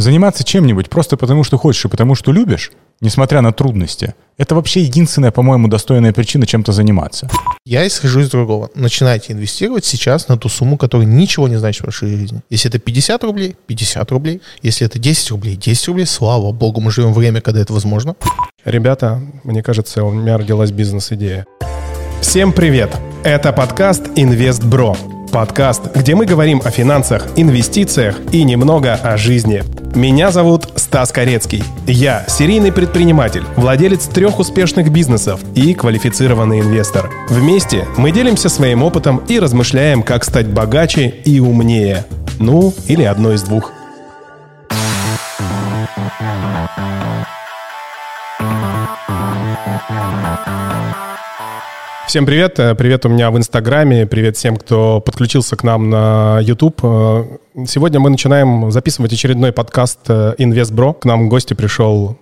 [0.00, 4.82] заниматься чем-нибудь просто потому, что хочешь и потому, что любишь, несмотря на трудности, это вообще
[4.82, 7.28] единственная, по-моему, достойная причина чем-то заниматься.
[7.64, 8.70] Я исхожу из другого.
[8.74, 12.42] Начинайте инвестировать сейчас на ту сумму, которая ничего не значит в вашей жизни.
[12.50, 14.42] Если это 50 рублей, 50 рублей.
[14.62, 16.06] Если это 10 рублей, 10 рублей.
[16.06, 18.14] Слава богу, мы живем в время, когда это возможно.
[18.64, 21.46] Ребята, мне кажется, у меня родилась бизнес-идея.
[22.20, 22.94] Всем привет!
[23.24, 25.15] Это подкаст «Инвестбро».
[25.36, 29.62] Подкаст, где мы говорим о финансах, инвестициях и немного о жизни.
[29.94, 31.62] Меня зовут Стас Корецкий.
[31.86, 37.10] Я серийный предприниматель, владелец трех успешных бизнесов и квалифицированный инвестор.
[37.28, 42.06] Вместе мы делимся своим опытом и размышляем, как стать богаче и умнее.
[42.38, 43.75] Ну, или одно из двух.
[52.16, 52.58] Всем привет.
[52.58, 54.06] Э, привет у меня в Инстаграме.
[54.06, 56.80] Привет всем, кто подключился к нам на YouTube.
[56.82, 57.24] Э,
[57.66, 60.94] сегодня мы начинаем записывать очередной подкаст э, «Инвестбро».
[60.94, 62.16] К нам в гости пришел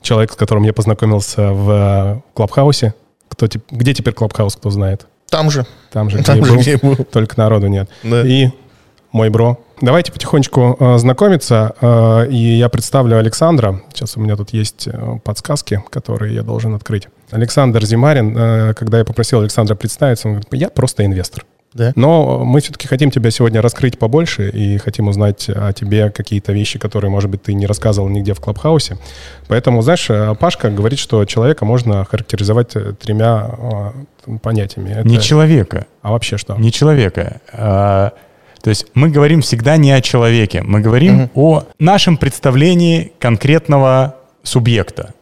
[0.00, 2.94] человек, с которым я познакомился в Клабхаусе.
[3.28, 5.08] Кто, где теперь Клабхаус, кто знает?
[5.28, 5.66] Там же.
[5.90, 6.94] Там же, Там где, же, был, где был.
[7.04, 7.90] Только народу нет.
[8.04, 8.22] Да.
[8.24, 8.50] И
[9.14, 9.58] мой бро.
[9.80, 11.74] Давайте потихонечку э, знакомиться.
[11.80, 13.80] Э, и я представлю Александра.
[13.94, 14.88] Сейчас у меня тут есть
[15.22, 17.08] подсказки, которые я должен открыть.
[17.30, 21.44] Александр Зимарин, э, когда я попросил Александра представиться, он говорит, я просто инвестор.
[21.72, 21.92] Да.
[21.96, 26.78] Но мы все-таки хотим тебя сегодня раскрыть побольше и хотим узнать о тебе какие-то вещи,
[26.78, 28.96] которые, может быть, ты не рассказывал нигде в Клабхаусе.
[29.48, 33.92] Поэтому, знаешь, э, Пашка говорит, что человека можно характеризовать э, тремя
[34.42, 34.90] понятиями.
[34.90, 35.06] Это...
[35.06, 35.86] Не человека.
[36.02, 36.56] А вообще что?
[36.56, 37.40] Не человека.
[37.52, 38.12] А,
[38.64, 41.30] то есть мы говорим всегда не о человеке, мы говорим угу.
[41.34, 45.12] о нашем представлении конкретного субъекта.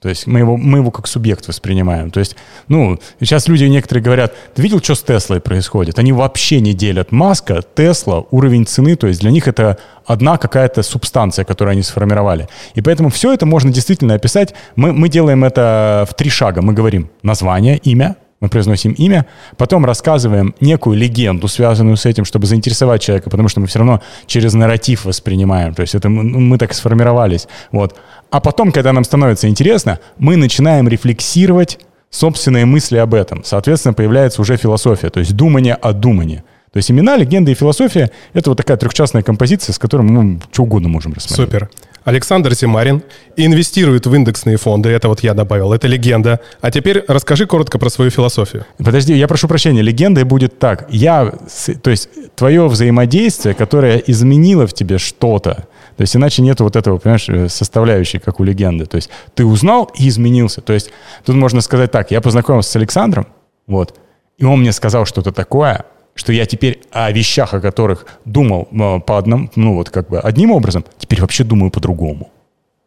[0.00, 2.10] То есть мы его, мы его как субъект воспринимаем.
[2.10, 2.36] То есть,
[2.68, 5.98] ну, сейчас люди некоторые говорят, ты видел, что с Теслой происходит?
[5.98, 10.82] Они вообще не делят Маска, Тесла, уровень цены, то есть для них это одна какая-то
[10.82, 12.48] субстанция, которую они сформировали.
[12.74, 14.54] И поэтому все это можно действительно описать.
[14.74, 16.62] Мы, мы делаем это в три шага.
[16.62, 19.26] Мы говорим название, имя, мы произносим имя,
[19.56, 24.02] потом рассказываем некую легенду, связанную с этим, чтобы заинтересовать человека, потому что мы все равно
[24.26, 27.48] через нарратив воспринимаем, то есть это мы, ну, мы так сформировались.
[27.72, 27.96] Вот.
[28.30, 31.78] А потом, когда нам становится интересно, мы начинаем рефлексировать
[32.10, 33.44] собственные мысли об этом.
[33.44, 36.42] Соответственно, появляется уже философия, то есть думание о думании.
[36.72, 40.64] То есть имена, легенды и философия— это вот такая трехчастная композиция, с которой мы что
[40.64, 41.48] угодно можем рассмотреть.
[41.48, 41.70] Супер.
[42.06, 43.02] Александр Зимарин
[43.34, 44.90] инвестирует в индексные фонды.
[44.90, 46.38] Это вот я добавил, это легенда.
[46.60, 48.64] А теперь расскажи коротко про свою философию.
[48.78, 49.82] Подожди, я прошу прощения.
[49.82, 50.86] Легендой будет так.
[50.88, 51.34] Я,
[51.82, 56.98] то есть твое взаимодействие, которое изменило в тебе что-то, то есть иначе нету вот этого,
[56.98, 58.86] понимаешь, э, составляющей, как у легенды.
[58.86, 60.60] То есть ты узнал и изменился.
[60.60, 60.90] То есть
[61.24, 63.26] тут можно сказать так, я познакомился с Александром,
[63.66, 63.98] вот,
[64.38, 69.00] и он мне сказал что-то такое, что я теперь о вещах, о которых думал э,
[69.00, 72.32] по одному, ну вот как бы одним образом, теперь вообще думаю по-другому.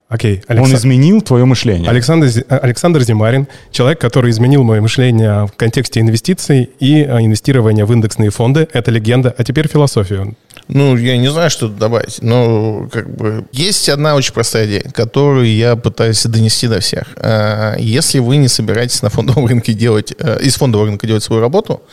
[0.09, 0.41] Окей.
[0.47, 0.59] Okay.
[0.59, 1.87] Он изменил твое мышление.
[1.87, 7.93] Александр, Александр Зимарин, человек, который изменил мое мышление в контексте инвестиций и э, инвестирования в
[7.93, 8.67] индексные фонды.
[8.73, 9.33] Это легенда.
[9.37, 10.35] А теперь философию.
[10.67, 15.47] Ну, я не знаю, что добавить, но как бы есть одна очень простая идея, которую
[15.47, 17.09] я пытаюсь донести до всех.
[17.17, 21.83] Э, если вы не собираетесь на фондовом рынке делать, из фондового рынка делать свою работу,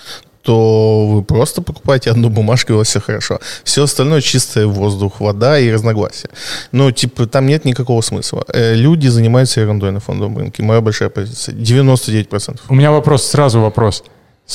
[0.47, 3.41] то вы просто покупаете одну бумажку, и у вас все хорошо.
[3.65, 6.29] Все остальное чистый воздух, вода и разногласия.
[6.71, 8.45] Ну, типа, там нет никакого смысла.
[8.55, 10.63] Э, люди занимаются ерундой на фондовом рынке.
[10.63, 11.57] Моя большая позиция.
[11.57, 12.61] 99%.
[12.69, 14.05] У меня вопрос, сразу вопрос.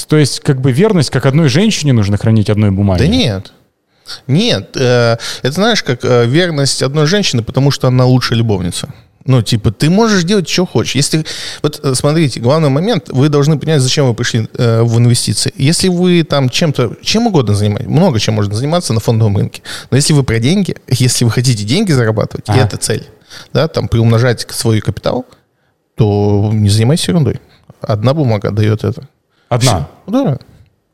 [0.08, 3.04] То есть, как бы верность, как одной женщине нужно хранить одной бумаге?
[3.04, 3.52] Да нет.
[4.28, 8.94] Нет, э, это знаешь, как э, верность одной женщины, потому что она лучшая любовница.
[9.26, 10.96] Ну, типа, ты можешь делать, что хочешь.
[10.96, 11.26] Если,
[11.62, 15.54] вот э, смотрите, главный момент, вы должны понять, зачем вы пришли э, в инвестиции.
[15.56, 19.62] Если вы там чем-то, чем угодно занимаетесь, много чем можно заниматься на фондовом рынке.
[19.92, 22.58] Но если вы про деньги, если вы хотите деньги зарабатывать, а.
[22.58, 23.06] и это цель,
[23.54, 25.26] да, там, приумножать свой капитал,
[25.96, 27.40] то не занимайтесь ерундой.
[27.82, 29.08] Одна бумага дает это.
[29.50, 29.88] Одна?
[30.06, 30.12] Все.
[30.12, 30.40] Да.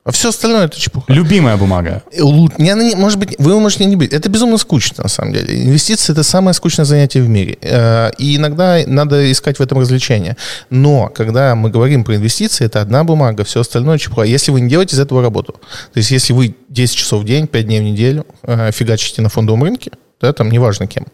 [0.07, 1.11] А все остальное это чепуха.
[1.11, 2.01] Любимая бумага.
[2.13, 4.13] Э, не, не, может быть, вы можете не быть.
[4.13, 5.65] Это безумно скучно, на самом деле.
[5.65, 7.57] Инвестиции это самое скучное занятие в мире.
[7.61, 10.37] Э, и иногда надо искать в этом развлечение.
[10.69, 14.21] Но когда мы говорим про инвестиции, это одна бумага, все остальное чепуха.
[14.21, 15.59] Если вы не делаете из этого работу,
[15.91, 19.27] то есть если вы 10 часов в день, 5 дней в неделю э, фигачите на
[19.27, 21.05] фондовом рынке, да, там неважно кем,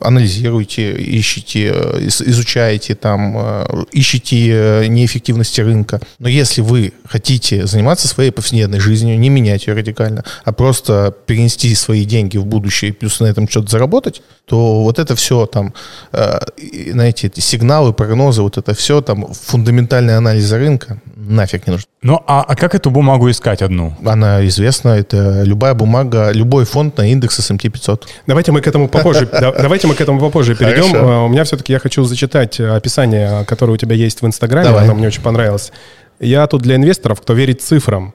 [0.00, 1.68] анализируйте, ищите,
[2.06, 6.00] изучаете, там, э, ищите э, неэффективности рынка.
[6.18, 11.74] Но если вы хотите заниматься своей повседневной жизнью, не менять ее радикально, а просто перенести
[11.74, 15.74] свои деньги в будущее и плюс на этом что-то заработать, то вот это все там,
[16.12, 16.38] э,
[16.92, 21.86] знаете, сигналы, прогнозы, вот это все там, фундаментальный анализ рынка, нафиг не нужна.
[22.02, 23.94] Ну, а, а как эту бумагу искать одну?
[24.04, 28.08] Она известна, это любая бумага, любой фонд на индекс S&P 500.
[28.26, 30.94] Давайте мы к этому попозже, давайте мы к этому попозже перейдем.
[30.96, 34.94] А, у меня все-таки я хочу зачитать описание, которое у тебя есть в Инстаграме, оно
[34.94, 35.72] мне очень понравилось.
[36.20, 38.14] Я тут для инвесторов, кто верит цифрам,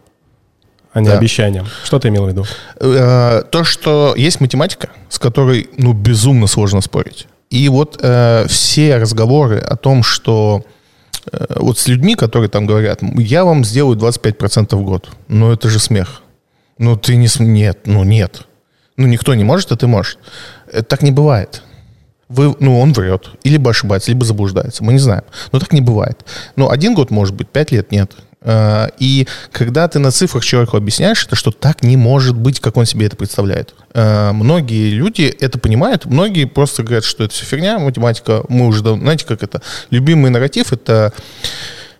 [0.94, 1.18] а не да.
[1.18, 1.68] обещаниям.
[1.84, 2.46] Что ты имел в виду?
[2.80, 7.28] Э, то, что есть математика, с которой, ну, безумно сложно спорить.
[7.50, 10.64] И вот э, все разговоры о том, что
[11.56, 15.10] вот с людьми, которые там говорят, я вам сделаю 25% в год.
[15.28, 16.22] Ну, это же смех.
[16.78, 17.28] Ну, ты не...
[17.40, 18.48] Нет, ну, нет.
[18.98, 20.18] Ну, никто не может, а ты можешь.
[20.72, 21.64] Это так не бывает.
[22.28, 23.30] Вы, ну, он врет.
[23.44, 24.84] Либо ошибается, либо заблуждается.
[24.84, 25.24] Мы не знаем.
[25.52, 26.26] Но так не бывает.
[26.56, 28.12] Ну, один год может быть, пять лет нет.
[28.42, 32.78] Э, и когда ты на цифрах человеку объясняешь это, что так не может быть, как
[32.78, 33.74] он себе это представляет.
[33.94, 38.80] Э, многие люди это понимают, многие просто говорят, что это все фигня, математика, мы уже,
[38.80, 41.14] знаете, как это, любимый нарратив— это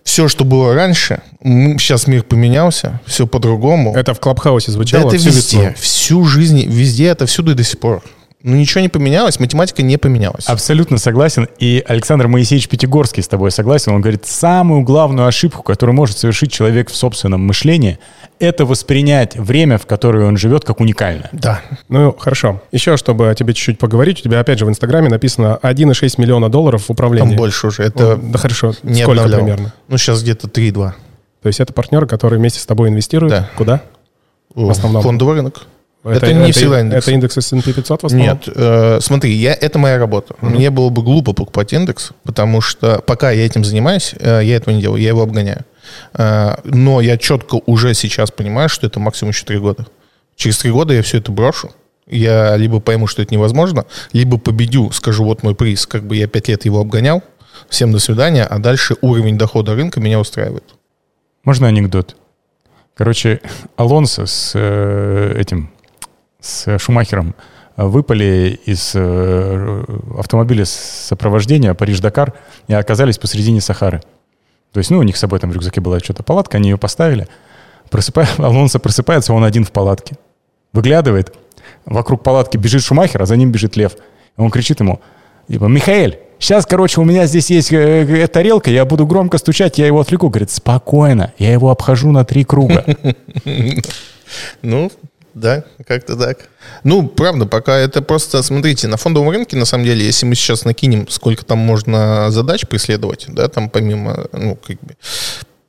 [0.02, 3.94] все, что было раньше, сейчас мир поменялся, все по-другому.
[3.94, 5.10] Это в Клабхаусе звучало?
[5.10, 5.74] Да, это везде, весну.
[5.76, 8.02] всю жизнь, везде, это всюду и до сих пор.
[8.42, 10.46] Ну, ничего не поменялось, математика не поменялась.
[10.48, 11.46] Абсолютно согласен.
[11.58, 13.92] И Александр Моисеевич Пятигорский с тобой согласен.
[13.92, 17.98] Он говорит, самую главную ошибку, которую может совершить человек в собственном мышлении,
[18.40, 21.30] это воспринять время, в которое он живет, как уникальное.
[21.32, 21.60] Да.
[21.88, 22.60] Ну, хорошо.
[22.72, 26.48] Еще, чтобы о тебе чуть-чуть поговорить, у тебя, опять же, в Инстаграме написано 1,6 миллиона
[26.48, 27.28] долларов в управлении.
[27.28, 27.84] Там больше уже.
[27.84, 28.74] Это да хорошо.
[28.82, 29.40] Не Сколько обновлял.
[29.40, 29.72] примерно?
[29.86, 30.92] Ну, сейчас где-то 3,2.
[31.42, 33.32] То есть это партнеры, которые вместе с тобой инвестируют?
[33.32, 33.50] Да.
[33.56, 33.82] Куда?
[34.54, 35.02] В основном.
[35.02, 35.66] Фондовый рынок.
[36.04, 37.04] Это, это не это, всегда индекс.
[37.04, 38.28] Это индекс S&P 500 в основном?
[38.28, 38.48] Нет.
[38.54, 40.34] Э, смотри, я, это моя работа.
[40.34, 40.50] Mm-hmm.
[40.50, 44.74] Мне было бы глупо покупать индекс, потому что пока я этим занимаюсь, э, я этого
[44.74, 45.64] не делаю, я его обгоняю.
[46.14, 49.86] Э, но я четко уже сейчас понимаю, что это максимум еще три года.
[50.34, 51.70] Через три года я все это брошу.
[52.08, 56.26] Я либо пойму, что это невозможно, либо победю, скажу, вот мой приз, как бы я
[56.26, 57.22] пять лет его обгонял,
[57.68, 60.64] всем до свидания, а дальше уровень дохода рынка меня устраивает.
[61.44, 62.16] Можно анекдот?
[62.94, 63.40] Короче,
[63.76, 65.70] Алонсо с э, этим
[66.42, 67.34] с Шумахером
[67.76, 69.84] выпали из э,
[70.18, 72.34] автомобиля сопровождения Париж-Дакар
[72.68, 74.02] и оказались посредине Сахары.
[74.72, 76.78] То есть, ну, у них с собой там в рюкзаке была что-то палатка, они ее
[76.78, 77.28] поставили.
[77.90, 80.16] Просыпая, Алонсо просыпается, он один в палатке.
[80.72, 81.34] Выглядывает,
[81.84, 83.94] вокруг палатки бежит Шумахер, а за ним бежит Лев.
[84.36, 85.00] И он кричит ему,
[85.48, 89.78] типа, Михаэль, сейчас, короче, у меня здесь есть э, э, тарелка, я буду громко стучать,
[89.78, 90.28] я его отвлеку.
[90.28, 92.84] Говорит, спокойно, я его обхожу на три круга.
[94.62, 94.90] Ну,
[95.34, 96.48] да, как-то так.
[96.84, 100.64] Ну, правда, пока это просто, смотрите, на фондовом рынке, на самом деле, если мы сейчас
[100.64, 104.94] накинем, сколько там можно задач преследовать, да, там помимо, ну, как бы,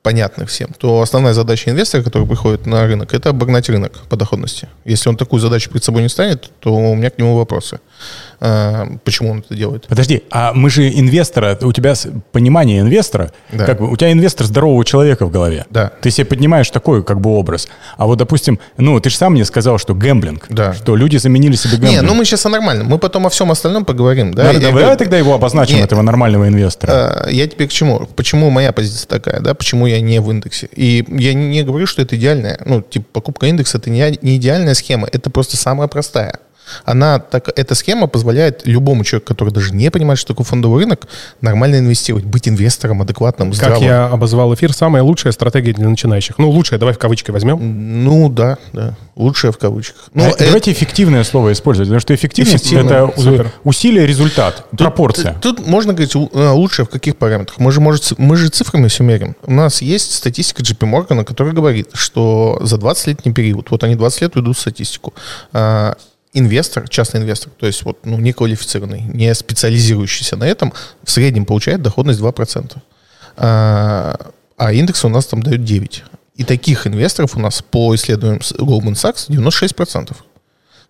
[0.04, 4.68] понятных всем, то основная задача инвестора, который приходит на рынок, это обогнать рынок по доходности.
[4.84, 7.80] Если он такую задачу перед собой не ставит, то у меня к нему вопросы.
[8.42, 9.88] А, почему он это делает?
[9.88, 11.94] Подожди, а мы же инвестора, у тебя
[12.34, 13.66] понимание инвестора, да.
[13.66, 15.66] как бы, у тебя инвестор здорового человека в голове.
[15.70, 15.94] Да.
[16.02, 17.70] Ты себе поднимаешь такой как бы образ.
[17.96, 20.74] А вот, допустим, ну, ты же сам мне сказал, что гэмблинг, да.
[20.74, 21.94] что люди заменили себе гэмблинг.
[21.94, 24.34] Не, ну мы сейчас о нормальном, мы потом о всем остальном поговорим.
[24.34, 24.44] Да?
[24.44, 26.92] Надо, я, давай я, тогда его обозначим, нет, этого нормального инвестора.
[26.92, 28.06] А, я тебе к чему?
[28.18, 29.54] Почему моя позиция такая, да?
[29.54, 30.68] Почему я не в индексе?
[30.74, 35.08] И я не говорю, что это идеальная, ну, типа, покупка индекса это не идеальная схема,
[35.12, 36.40] это просто самая простая.
[36.86, 41.08] Она так, эта схема позволяет любому человеку, который даже не понимает, что такое фондовый рынок,
[41.42, 43.80] нормально инвестировать, быть инвестором адекватным, здравым.
[43.80, 46.38] Как я обозвал эфир, самая лучшая стратегия для начинающих.
[46.38, 48.04] Ну, лучшая, давай в кавычки возьмем.
[48.04, 48.96] Ну, да, да.
[49.16, 50.10] Лучшая в кавычках.
[50.14, 50.46] Ну, а это...
[50.46, 53.52] Давайте эффективное слово использовать, потому что эффективность это супер.
[53.64, 55.38] усилие, результат, тут, пропорция.
[55.42, 57.60] Тут можно говорить э, лучше в каких параметрах.
[57.60, 59.36] Мы же, может, мы же цифрами все мерим.
[59.46, 64.22] У нас есть статистика JP Morgan, которая говорит, что за 20-летний период, вот они 20
[64.22, 65.14] лет ведут статистику,
[65.52, 65.96] а,
[66.34, 70.74] инвестор, частный инвестор, то есть вот, ну, неквалифицированный, не специализирующийся на этом,
[71.04, 72.78] в среднем получает доходность 2%.
[73.38, 76.02] А, а индекс у нас там дает 9%.
[76.36, 80.16] И таких инвесторов у нас по исследованиям Goldman Sachs 96%.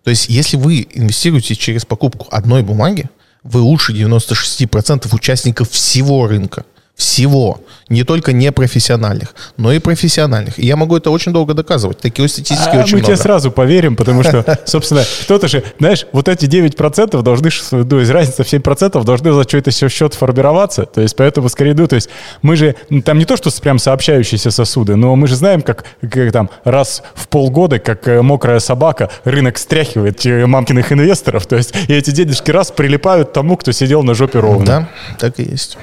[0.02, 3.10] То есть если вы инвестируете через покупку одной бумаги,
[3.42, 6.64] вы лучше 96% участников всего рынка
[6.96, 10.58] всего, не только непрофессиональных, но и профессиональных.
[10.58, 11.98] И я могу это очень долго доказывать.
[11.98, 13.06] Такие статистики а очень мы много.
[13.06, 17.50] тебе сразу поверим, потому что, собственно, кто-то же, знаешь, вот эти 9% должны,
[17.84, 20.86] то есть разница в 7% должны за что-то счет формироваться.
[20.86, 22.08] То есть поэтому скорее, ну, то есть
[22.42, 26.32] мы же, там не то, что прям сообщающиеся сосуды, но мы же знаем, как, как
[26.32, 31.46] там раз в полгода, как э, мокрая собака, рынок стряхивает э, мамкиных инвесторов.
[31.46, 34.64] То есть и эти денежки раз прилипают тому, кто сидел на жопе ровно.
[34.64, 35.76] Да, так и есть.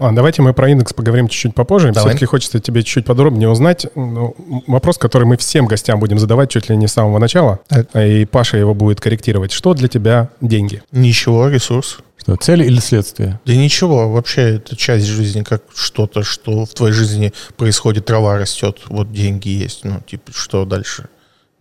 [0.00, 1.92] А, давайте мы про индекс поговорим чуть-чуть попозже.
[1.92, 2.10] Давай.
[2.10, 3.86] Все-таки хочется тебе чуть-чуть подробнее узнать.
[3.94, 4.34] Ну,
[4.66, 7.60] вопрос, который мы всем гостям будем задавать чуть ли не с самого начала.
[7.68, 7.94] Так.
[7.96, 9.52] И Паша его будет корректировать.
[9.52, 10.82] Что для тебя деньги?
[10.92, 11.98] Ничего, ресурс.
[12.16, 13.38] Что, цель или следствие?
[13.44, 18.78] Да ничего, вообще это часть жизни, как что-то, что в твоей жизни происходит, трава растет,
[18.88, 21.08] вот деньги есть, ну, типа, что дальше?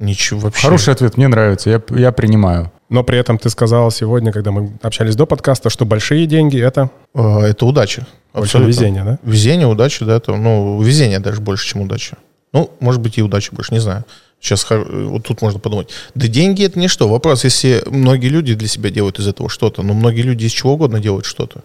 [0.03, 0.61] Ничего вообще.
[0.61, 2.71] Хороший ответ, мне нравится, я, я принимаю.
[2.89, 6.89] Но при этом ты сказал сегодня, когда мы общались до подкаста, что большие деньги это...
[7.15, 8.05] А, это удача.
[8.33, 8.71] Больше Абсолютно.
[8.71, 9.19] везение, да?
[9.23, 10.17] Везение, удача, да.
[10.17, 12.17] Это, ну, везение даже больше, чем удача.
[12.51, 14.03] Ну, может быть, и удача больше, не знаю.
[14.41, 15.89] Сейчас вот тут можно подумать.
[16.15, 17.07] Да деньги это не что.
[17.07, 20.73] Вопрос, если многие люди для себя делают из этого что-то, но многие люди из чего
[20.73, 21.63] угодно делают что-то.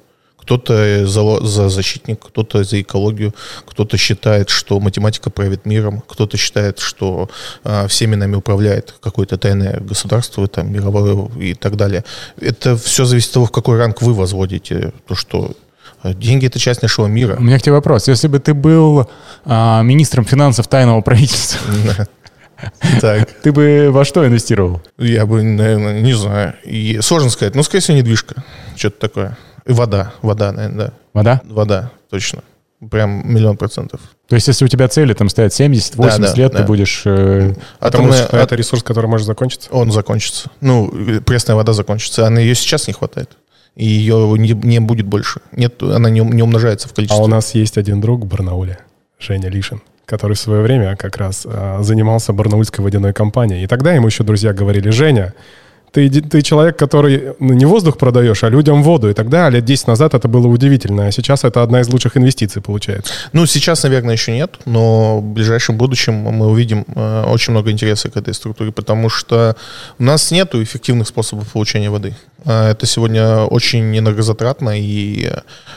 [0.49, 3.35] Кто-то за, за защитник, кто-то за экологию,
[3.67, 7.29] кто-то считает, что математика правит миром, кто-то считает, что
[7.65, 12.03] а, всеми нами управляет какое-то тайное государство, там, мировое и так далее.
[12.41, 15.53] Это все зависит от того, в какой ранг вы возводите то, что
[16.03, 17.37] а, Деньги это часть нашего мира.
[17.39, 18.09] У меня к тебе вопрос.
[18.09, 19.07] Если бы ты был
[19.45, 21.61] а, министром финансов тайного правительства,
[23.01, 23.29] Так.
[23.43, 24.83] Ты бы во что инвестировал?
[24.99, 26.55] Я бы, наверное, не знаю.
[26.65, 27.55] И сложно сказать.
[27.55, 28.43] Ну, скорее всего, недвижка.
[28.77, 29.39] Что-то такое.
[29.69, 30.13] И вода.
[30.23, 30.93] Вода, наверное, да.
[31.13, 31.41] Вода?
[31.45, 32.43] Вода, точно.
[32.91, 34.01] Прям миллион процентов.
[34.29, 36.59] То есть, если у тебя цели там стоят 70-80 да, да, лет, да.
[36.59, 37.03] ты будешь...
[37.05, 37.55] Э...
[37.79, 39.69] Потому что это ресурс, который может закончиться?
[39.71, 40.51] Он закончится.
[40.61, 40.91] Ну,
[41.25, 42.27] пресная вода закончится.
[42.27, 43.37] Она ее сейчас не хватает.
[43.75, 45.41] И ее не, не будет больше.
[45.53, 47.21] Нет, она не, не умножается в количестве.
[47.21, 48.79] А у нас есть один друг в Барнауле,
[49.19, 53.65] Женя Лишин который в свое время как раз а, занимался барнаульской водяной компанией.
[53.65, 55.35] И тогда ему еще друзья говорили, Женя,
[56.09, 59.11] ты, ты человек, который ну, не воздух продаешь, а людям воду.
[59.11, 61.07] И тогда, лет 10 назад, это было удивительно.
[61.07, 63.13] А сейчас это одна из лучших инвестиций получается.
[63.33, 68.11] Ну, сейчас, наверное, еще нет, но в ближайшем будущем мы увидим э, очень много интереса
[68.11, 69.57] к этой структуре, потому что
[69.99, 72.15] у нас нет эффективных способов получения воды.
[72.45, 75.31] Э, это сегодня очень энергозатратно и,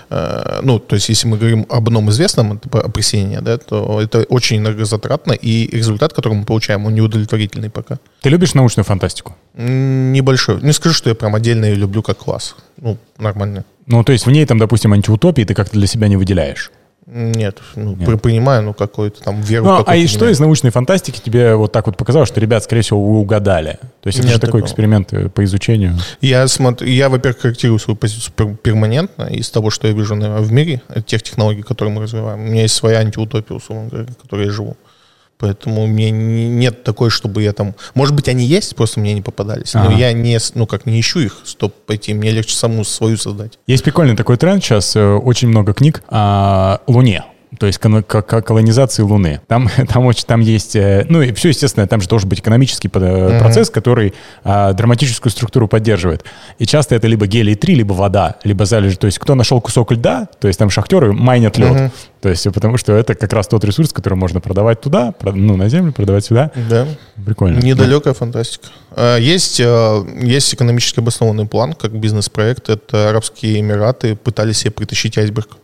[0.10, 4.24] э, ну, то есть, если мы говорим об одном известном, это опреснение, да, то это
[4.30, 7.98] очень энергозатратно, и результат, который мы получаем, он неудовлетворительный пока.
[8.22, 9.36] Ты любишь научную фантастику?
[9.56, 10.62] Небольшой.
[10.62, 12.56] Не скажу, что я прям отдельно ее люблю как класс.
[12.78, 13.64] Ну, нормально.
[13.88, 16.72] Ну, то есть в ней там, допустим, антиутопии ты как-то для себя не выделяешь?
[17.14, 18.22] Нет, ну, Нет.
[18.22, 19.66] понимаю, ну, какой-то там веру.
[19.66, 22.84] Ну, а и что из научной фантастики тебе вот так вот показалось, что, ребят, скорее
[22.84, 23.80] всего, вы угадали?
[24.00, 25.98] То есть это Нет же такой эксперимент э, по изучению.
[26.22, 30.82] Я смотрю, я, во-первых, корректирую свою позицию перманентно из того, что я вижу в мире,
[31.06, 32.40] тех технологий, которые мы развиваем.
[32.40, 34.78] У меня есть своя антиутопия, условно говоря, в которой я живу.
[35.42, 37.74] Поэтому у меня не, нет такой, чтобы я там...
[37.96, 39.76] Может быть, они есть, просто мне не попадались.
[39.76, 39.90] Ага.
[39.90, 42.14] Но я не, ну, как не ищу их, чтобы пойти.
[42.14, 43.58] Мне легче саму свою создать.
[43.66, 44.96] Есть прикольный такой тренд сейчас.
[44.96, 47.26] Э, очень много книг о Луне
[47.60, 49.42] то есть колонизации Луны.
[49.48, 52.88] Там, там, очень, там есть, э, ну и все, естественно, там же должен быть экономический
[52.88, 53.40] mm-hmm.
[53.40, 56.24] процесс, который а, драматическую структуру поддерживает.
[56.60, 58.98] И часто это либо гелий-3, либо вода, либо залежи.
[58.98, 61.72] То есть кто нашел кусок льда, то есть там шахтеры майнят лед.
[61.72, 61.92] Mm-hmm.
[62.22, 65.68] То есть потому что это как раз тот ресурс, который можно продавать туда, ну, на
[65.70, 66.52] землю, продавать сюда.
[66.70, 66.88] Да.
[67.26, 67.60] Прикольно.
[67.60, 68.18] Недалекая да.
[68.18, 68.68] фантастика.
[68.92, 72.70] А, есть, а, есть экономически обоснованный план, как бизнес-проект.
[72.70, 75.58] Это Арабские Эмираты пытались себе притащить айсберг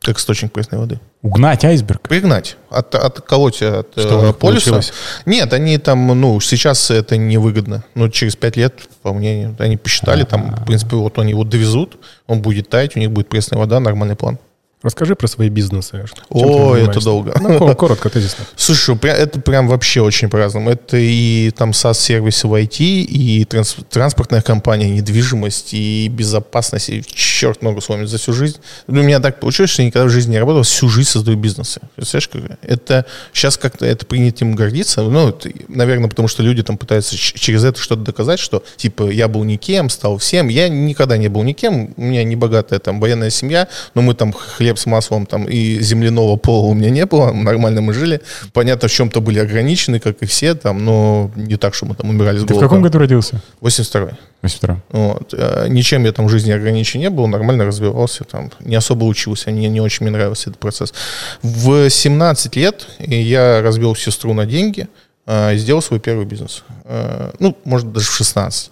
[0.00, 0.98] как источник пресной воды.
[1.22, 2.08] Угнать айсберг?
[2.08, 2.56] Пригнать.
[2.70, 4.70] От, от кого-то, от Что э, полюса.
[4.70, 4.92] Получилось?
[5.26, 7.84] Нет, они там, ну, сейчас это невыгодно.
[7.94, 10.26] Но через пять лет, по мнению, они посчитали, А-а-а.
[10.30, 13.78] там, в принципе, вот они его довезут, он будет таять, у них будет пресная вода,
[13.78, 14.38] нормальный план.
[14.82, 16.06] Расскажи про свои бизнесы.
[16.30, 17.34] О, это долго.
[17.38, 18.46] Ну, коротко, тезисно.
[18.56, 20.70] Слушай, это прям вообще очень по-разному.
[20.70, 27.60] Это и там SaaS-сервисы в IT, и транс, транспортная компания, недвижимость, и безопасность, и черт
[27.60, 28.56] много с вами за всю жизнь.
[28.86, 31.36] Ну, у меня так получилось, что я никогда в жизни не работал, всю жизнь создаю
[31.36, 31.82] бизнесы.
[31.96, 35.02] Представляешь, как это сейчас как-то это принято им гордиться.
[35.02, 39.28] Ну, это, наверное, потому что люди там пытаются через это что-то доказать, что типа я
[39.28, 40.48] был никем, стал всем.
[40.48, 44.32] Я никогда не был никем, у меня не богатая там военная семья, но мы там
[44.32, 48.20] хлеб хлеб с маслом там и земляного пола у меня не было, нормально мы жили.
[48.52, 52.10] Понятно, в чем-то были ограничены, как и все там, но не так, что мы там
[52.10, 52.54] умирали с голода.
[52.54, 53.40] Ты в каком году родился?
[53.60, 54.14] 82-й.
[54.42, 55.34] 82 вот.
[55.36, 59.50] Э, ничем я там в жизни ограничен не был, нормально развивался, там, не особо учился,
[59.50, 60.94] не, не очень мне нравился этот процесс.
[61.42, 64.86] В 17 лет я развел сестру на деньги,
[65.26, 66.62] э, и сделал свой первый бизнес.
[66.84, 68.70] Э, ну, может, даже в 16.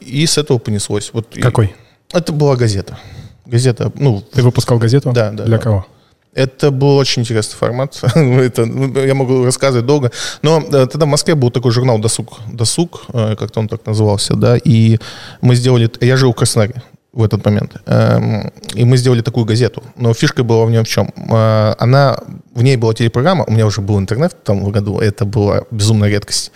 [0.00, 1.10] И с этого понеслось.
[1.12, 1.74] Вот Какой?
[2.12, 2.98] Это была газета.
[3.46, 4.22] Газета, ну...
[4.32, 5.12] Ты выпускал газету?
[5.12, 5.44] Да, да.
[5.44, 5.62] Для да.
[5.62, 5.86] кого?
[6.34, 7.98] Это был очень интересный формат.
[8.14, 10.10] это, ну, я могу рассказывать долго.
[10.40, 14.34] Но э, тогда в Москве был такой журнал «Досуг», «Досуг», э, как-то он так назывался,
[14.34, 14.98] да, и
[15.42, 15.90] мы сделали...
[16.00, 16.82] Я жил в Краснодаре
[17.12, 17.76] в этот момент.
[17.84, 19.82] Эм, и мы сделали такую газету.
[19.96, 21.12] Но фишка была в нем в чем?
[21.30, 22.16] Э, она...
[22.54, 26.08] В ней была телепрограмма, у меня уже был интернет в том году, это была безумная
[26.08, 26.52] редкость.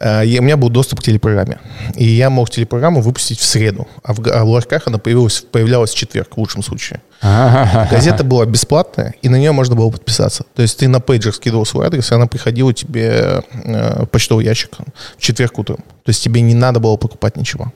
[0.00, 1.58] Э, у меня был доступ к телепрограмме.
[1.94, 3.86] И я мог телепрограмму выпустить в среду.
[4.02, 7.00] А в, а в ларьках она появилась, появлялась в четверг, в лучшем случае.
[7.22, 10.44] Газета была бесплатная, и на нее можно было подписаться.
[10.54, 14.44] То есть ты на пейджер скидывал свой адрес, и она приходила тебе э, в почтовый
[14.44, 14.70] ящик
[15.16, 15.78] в четверг утром.
[16.04, 17.72] То есть тебе не надо было покупать ничего.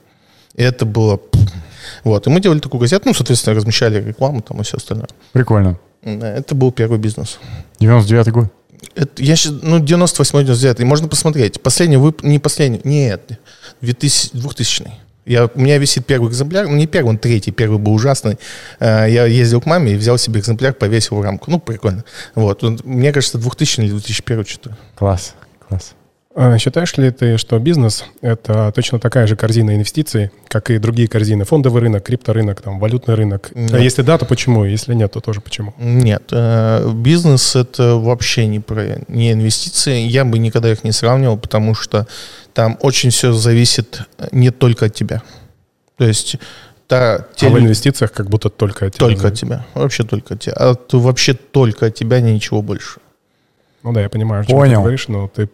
[0.54, 1.20] И это было...
[2.04, 2.26] Вот.
[2.26, 5.08] И мы делали такую газету, ну, соответственно, размещали рекламу там и все остальное.
[5.32, 5.78] Прикольно.
[6.02, 7.38] Это был первый бизнес.
[7.80, 8.52] 99 год?
[8.94, 11.60] Это, я сейчас, ну, 98-99, можно посмотреть.
[11.60, 12.22] Последний вып...
[12.22, 13.38] не последний, нет,
[13.80, 14.92] 2000, 2000
[15.26, 18.38] я, у меня висит первый экземпляр, ну не первый, он третий, первый был ужасный.
[18.80, 21.50] Э, я ездил к маме и взял себе экземпляр, повесил в рамку.
[21.50, 22.04] Ну, прикольно.
[22.34, 22.62] Вот.
[22.84, 24.76] Мне кажется, 2000 или 2001 что-то.
[24.96, 25.34] Класс,
[25.68, 25.94] класс.
[26.32, 31.08] А считаешь ли ты, что бизнес— это точно такая же корзина инвестиций, как и другие
[31.08, 31.44] корзины?
[31.44, 33.50] Фондовый рынок, крипторынок, там, валютный рынок?
[33.52, 33.75] Нет.
[33.75, 34.64] А если да, то почему?
[34.64, 35.75] Если нет, то тоже почему?
[35.78, 36.22] Нет.
[36.30, 40.02] Э, бизнес— это вообще не про не инвестиции.
[40.02, 42.06] Я бы никогда их не сравнивал, потому что
[42.54, 45.22] там очень все зависит не только от тебя.
[45.96, 46.37] То есть
[46.87, 49.06] та, те а в инвестициях как будто только от тебя.
[49.06, 49.66] Только от тебя.
[49.75, 50.54] Вообще только от тебя.
[50.56, 53.00] А вообще только от тебя, ничего больше.
[53.82, 54.76] Ну да, я понимаю, о чем Понял.
[54.76, 55.49] ты говоришь, но ты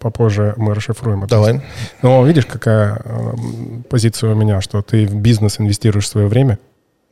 [0.00, 1.36] попозже мы расшифруем это.
[1.36, 1.60] Давай.
[2.02, 3.32] Но видишь, какая э,
[3.88, 6.58] позиция у меня, что ты в бизнес инвестируешь свое время.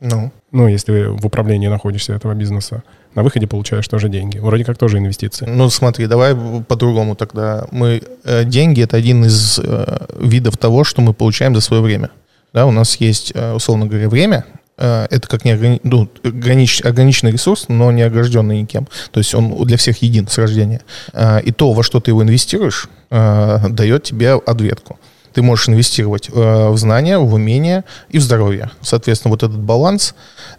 [0.01, 0.31] Ну.
[0.51, 2.83] Ну, если в управлении находишься этого бизнеса,
[3.15, 4.39] на выходе получаешь тоже деньги.
[4.39, 5.45] Вроде как тоже инвестиции.
[5.45, 6.35] Ну, смотри, давай
[6.67, 7.67] по-другому тогда.
[7.71, 12.09] Мы, э, деньги— это один из э, видов того, что мы получаем за свое время.
[12.53, 14.45] Да, у нас есть, э, условно говоря, время,
[14.79, 15.79] это как не ограни...
[15.83, 16.81] ну, огранич...
[16.83, 18.87] ограниченный ресурс, но не огражденный никем.
[19.11, 20.81] То есть он для всех един с рождения.
[21.13, 24.99] Э, и то, во что ты его инвестируешь, э, дает тебе ответку.
[25.33, 28.71] Ты можешь инвестировать в знания, в умения и в здоровье.
[28.81, 30.15] Соответственно, вот этот баланс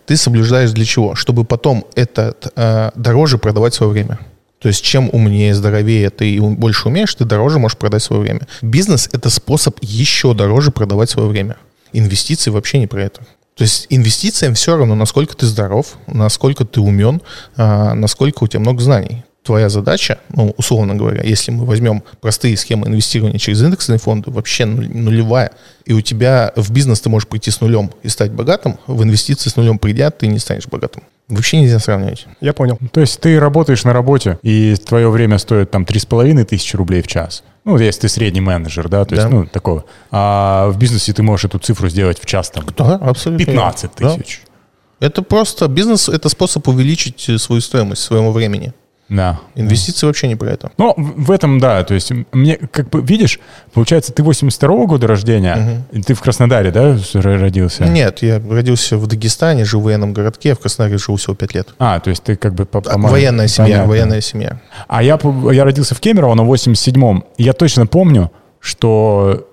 [0.07, 1.17] ты соблюдаешь для чего?
[1.17, 2.53] Чтобы потом этот
[2.95, 4.21] дороже продавать свое время.
[4.61, 8.47] То есть чем умнее, здоровее ты и больше умеешь, ты дороже можешь продать свое время.
[8.63, 11.57] Бизнес— это способ еще дороже продавать свое время.
[11.93, 13.23] Инвестиции вообще не про это.
[13.61, 17.21] То есть инвестициям все равно, насколько ты здоров, насколько ты умен,
[17.59, 19.23] а, насколько у тебя много знаний.
[19.43, 24.65] Твоя задача, ну, условно говоря, если мы возьмем простые схемы инвестирования через индексные фонды, вообще
[24.65, 25.51] нулевая.
[25.85, 29.51] И у тебя в бизнес ты можешь прийти с нулем и стать богатым, в инвестиции
[29.51, 31.03] с нулем придя, ты не станешь богатым.
[31.29, 32.27] Вообще нельзя сравнивать.
[32.41, 32.79] Я понял.
[32.93, 37.09] То есть ты работаешь на работе, и твое время стоит там 3,5 тысячи рублей в
[37.09, 37.43] час.
[37.71, 39.23] Ну, если ты средний менеджер, да, то да.
[39.23, 39.85] есть, ну, такого.
[40.11, 44.43] А в бизнесе ты можешь эту цифру сделать в час там да, абсолютно 15 тысяч.
[44.45, 45.07] Да.
[45.07, 48.75] Это просто бизнес, это способ увеличить свою стоимость своему времени.
[49.11, 49.41] Да.
[49.57, 50.71] Инвестиции вообще не про это.
[50.79, 51.83] Ну, в этом, да.
[51.83, 53.41] То есть, мне, как бы, видишь,
[53.75, 56.03] получается, ты 82-го года рождения, угу.
[56.03, 57.85] ты в Краснодаре, да, родился?
[57.85, 61.69] Нет, я родился в Дагестане, жил в военном городке, в Краснодаре жил всего 5 лет.
[61.79, 62.65] А, то есть ты как бы...
[62.65, 63.91] По, по военная семья, Понятно.
[63.91, 64.61] военная семья.
[64.87, 65.19] А я,
[65.53, 69.49] я родился в Кемерово на 87-м, я точно помню, что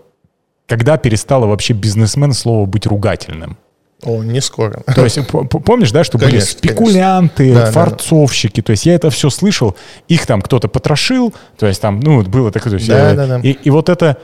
[0.68, 3.58] когда перестало вообще бизнесмен слово быть ругательным.
[4.04, 4.84] О, не скоро.
[4.96, 7.72] То есть помнишь, да, что конечно, были спекулянты, конечно.
[7.72, 8.66] фарцовщики, да.
[8.66, 9.76] то есть я это все слышал,
[10.08, 13.28] их там кто-то потрошил, то есть там, ну, было такое, то есть, да, э, да,
[13.28, 13.40] да.
[13.40, 14.18] И, и вот это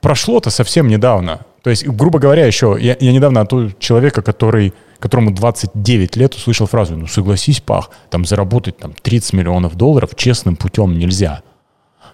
[0.00, 1.40] прошло-то совсем недавно.
[1.62, 6.66] То есть, грубо говоря, еще, я, я недавно от человека, который, которому 29 лет, услышал
[6.66, 11.42] фразу, ну, согласись, Пах, там заработать там 30 миллионов долларов честным путем нельзя.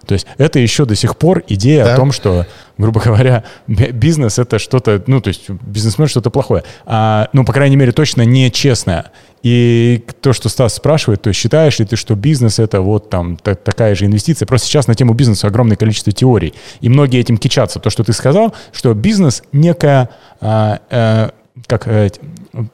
[0.09, 1.93] То есть это еще до сих пор идея да.
[1.93, 2.47] о том, что,
[2.79, 6.63] грубо говоря, бизнес это что-то, ну, то есть бизнесмен что-то плохое.
[6.87, 9.11] А, ну, по крайней мере, точно нечестное.
[9.43, 13.37] И то, что Стас спрашивает, то есть считаешь ли ты, что бизнес это вот там
[13.37, 14.47] та- такая же инвестиция?
[14.47, 16.55] Просто сейчас на тему бизнеса огромное количество теорий.
[16.81, 17.79] И многие этим кичатся.
[17.79, 20.09] То, что ты сказал, что бизнес некая,
[20.41, 21.29] а, а,
[21.67, 22.09] как а,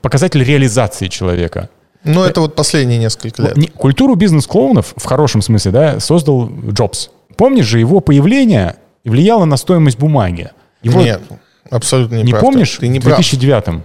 [0.01, 1.67] показатель реализации человека.
[2.05, 3.73] Ну, это вот последние несколько лет.
[3.75, 7.09] Культуру бизнес-клоунов, в хорошем смысле, да, создал Джобс.
[7.37, 10.51] Помнишь же, его появление влияло на стоимость бумаги.
[10.81, 11.01] Его...
[11.01, 11.21] Нет,
[11.69, 12.41] абсолютно не, не прав.
[12.41, 12.77] помнишь?
[12.79, 13.81] Ты не в 2009 -м?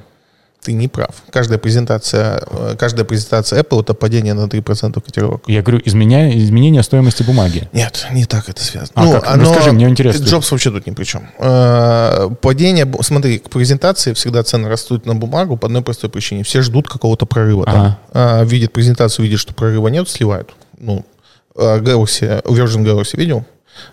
[0.62, 1.22] Ты не прав.
[1.30, 5.44] Каждая презентация, э, каждая презентация Apple это падение на 3% котировок.
[5.46, 7.66] Я говорю, изменя, изменение стоимости бумаги.
[7.72, 8.92] Нет, не так это связано.
[8.94, 9.26] А ну, как?
[9.26, 10.22] Оно, Расскажи, мне интересно.
[10.22, 11.22] Джобс вообще тут ни при чем.
[11.38, 16.42] Э, падение, смотри, к презентации всегда цены растут на бумагу по одной простой причине.
[16.42, 17.64] Все ждут какого-то прорыва.
[17.66, 17.98] Ага.
[18.12, 18.46] Там.
[18.46, 20.54] Видят презентацию, видят, что прорыва нет, сливают.
[20.78, 21.06] Ну,
[21.54, 23.44] Galaxy, Virgin Galaxy видел?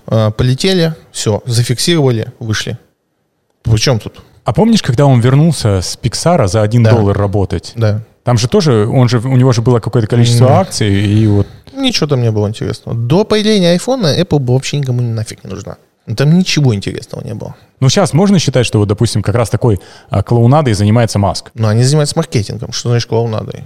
[0.05, 2.77] А, полетели, все, зафиксировали, вышли.
[3.63, 4.21] Причем тут?
[4.43, 6.91] А помнишь, когда он вернулся с Пиксара за 1 да.
[6.91, 7.73] доллар работать?
[7.75, 8.01] Да.
[8.23, 10.59] Там же тоже, он же, у него же было какое-то количество да.
[10.59, 11.47] акций, и вот...
[11.73, 12.97] Ничего там не было интересного.
[12.97, 15.77] До появления айфона Apple бы вообще никому нафиг не нужна.
[16.15, 17.55] Там ничего интересного не было.
[17.81, 21.51] Ну, сейчас можно считать, что вот, допустим, как раз такой а, клоунадой занимается Маск?
[21.53, 22.71] Ну, они занимаются маркетингом.
[22.71, 23.65] Что значит клоунадой?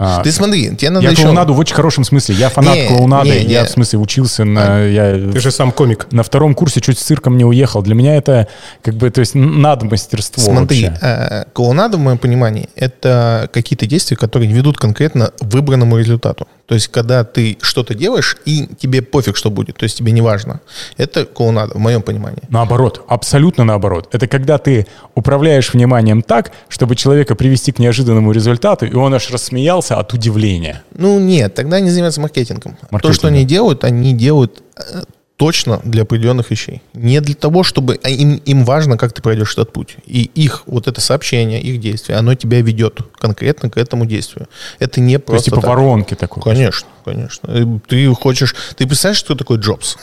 [0.00, 1.22] А, ты смотри, тебе надо я еще...
[1.22, 2.36] клоунаду в очень хорошем смысле.
[2.36, 3.30] Я фанат не, клоунады.
[3.30, 3.52] Не, не.
[3.52, 4.78] Я, в смысле, учился на...
[4.78, 6.06] А, я, ты же сам комик.
[6.12, 7.82] На втором курсе чуть с цирком не уехал.
[7.82, 8.46] Для меня это,
[8.82, 14.16] как бы, то есть, надо мастерство Смотри, э, клоунада, в моем понимании, это какие-то действия,
[14.16, 16.46] которые ведут конкретно выбранному результату.
[16.68, 20.20] То есть, когда ты что-то делаешь, и тебе пофиг, что будет, то есть тебе не
[20.20, 20.60] важно.
[20.98, 22.42] Это клоунада, в моем понимании.
[22.50, 24.10] Наоборот, абсолютно наоборот.
[24.12, 29.30] Это когда ты управляешь вниманием так, чтобы человека привести к неожиданному результату, и он аж
[29.30, 30.82] рассмеялся от удивления.
[30.94, 32.76] Ну нет, тогда они занимаются маркетингом.
[32.90, 33.14] Маркетинг.
[33.14, 35.04] То, что они делают, они делают э,
[35.38, 36.82] точно для определенных вещей.
[36.94, 38.00] Не для того, чтобы...
[38.02, 39.96] А им, им важно, как ты пройдешь этот путь.
[40.04, 44.48] И их вот это сообщение, их действие, оно тебя ведет конкретно к этому действию.
[44.80, 45.70] Это не просто То есть типа так.
[45.70, 46.42] воронки такой.
[46.42, 47.80] Конечно, конечно.
[47.88, 48.56] Ты хочешь...
[48.76, 49.96] Ты представляешь, что такое Джобс?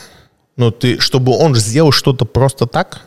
[0.56, 3.02] Ну, ты, чтобы он сделал что-то просто так,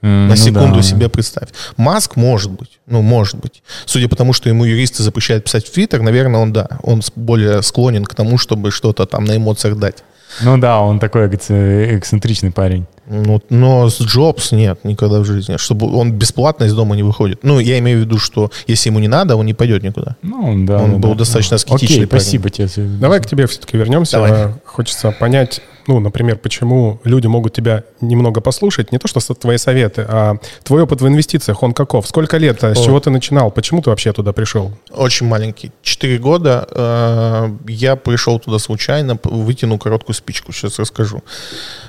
[0.00, 0.82] Mm, На секунду ну да.
[0.82, 1.48] себе представь.
[1.76, 3.64] Маск может быть, ну, может быть.
[3.84, 7.62] Судя по тому, что ему юристы запрещают писать в Твиттер, наверное, он, да, он более
[7.62, 10.04] склонен к тому, чтобы что-то там на эмоциях дать.
[10.42, 12.86] Ну да, он такой эксцентричный парень.
[13.08, 15.56] Ну, но с Джобс нет никогда в жизни.
[15.56, 17.40] Чтобы он бесплатно из дома не выходит.
[17.42, 20.16] Ну, я имею в виду, что если ему не надо, он не пойдет никуда.
[20.22, 20.78] Ну, да.
[20.78, 21.18] Он ну, был да.
[21.18, 22.04] достаточно аскетичный.
[22.04, 22.68] Окей, спасибо тебе.
[22.76, 24.18] Давай к тебе все-таки вернемся.
[24.18, 24.54] Давай.
[24.64, 30.04] Хочется понять, ну, например, почему люди могут тебя немного послушать, не то что твои советы,
[30.06, 32.06] а твой опыт в инвестициях, он каков?
[32.06, 32.74] Сколько лет, О.
[32.74, 34.70] с чего ты начинал, почему ты вообще туда пришел?
[34.90, 35.72] Очень маленький.
[35.80, 41.22] Четыре года э, я пришел туда случайно, вытяну короткую спичку, сейчас расскажу.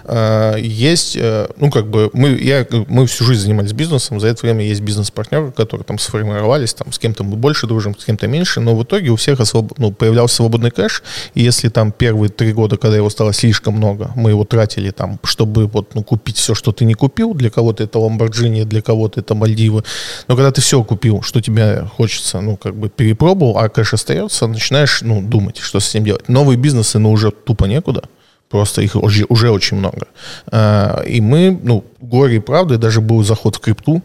[0.05, 4.45] Э, есть, э, ну, как бы, мы, я, мы всю жизнь занимались бизнесом, за это
[4.45, 8.60] время есть бизнес-партнеры, которые там сформировались, там, с кем-то мы больше дружим, с кем-то меньше,
[8.60, 9.74] но в итоге у всех освоб...
[9.78, 14.12] ну, появлялся свободный кэш, и если там первые три года, когда его стало слишком много.
[14.15, 17.34] Мы его тратили там, чтобы вот, ну, купить все, что ты не купил.
[17.34, 19.84] Для кого-то это Ламборджини, для кого-то это Мальдивы.
[20.28, 24.48] Но когда ты все купил, что тебе хочется, ну, как бы перепробовал, а кэш остается,
[24.48, 26.30] начинаешь, ну, думать, что с этим делать.
[26.30, 28.04] Новые бизнесы, ну, уже тупо некуда.
[28.50, 30.08] Просто их уже, уже очень много.
[30.52, 34.02] А, и мы, ну, горе и правда, даже был заход в крипту,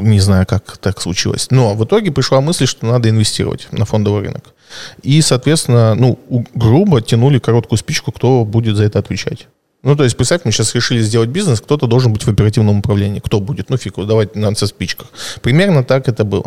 [0.00, 1.48] не знаю, как так случилось.
[1.50, 4.54] Но в итоге пришла мысль, что надо инвестировать на фондовый рынок.
[5.02, 6.18] И, соответственно, ну,
[6.54, 9.48] грубо тянули короткую спичку, кто будет за это отвечать.
[9.82, 13.18] Ну, то есть, представь, мы сейчас решили сделать бизнес, кто-то должен быть в оперативном управлении.
[13.18, 13.70] Кто будет?
[13.70, 15.08] Ну, фиг, давайте на со спичках.
[15.40, 16.44] Примерно так это было.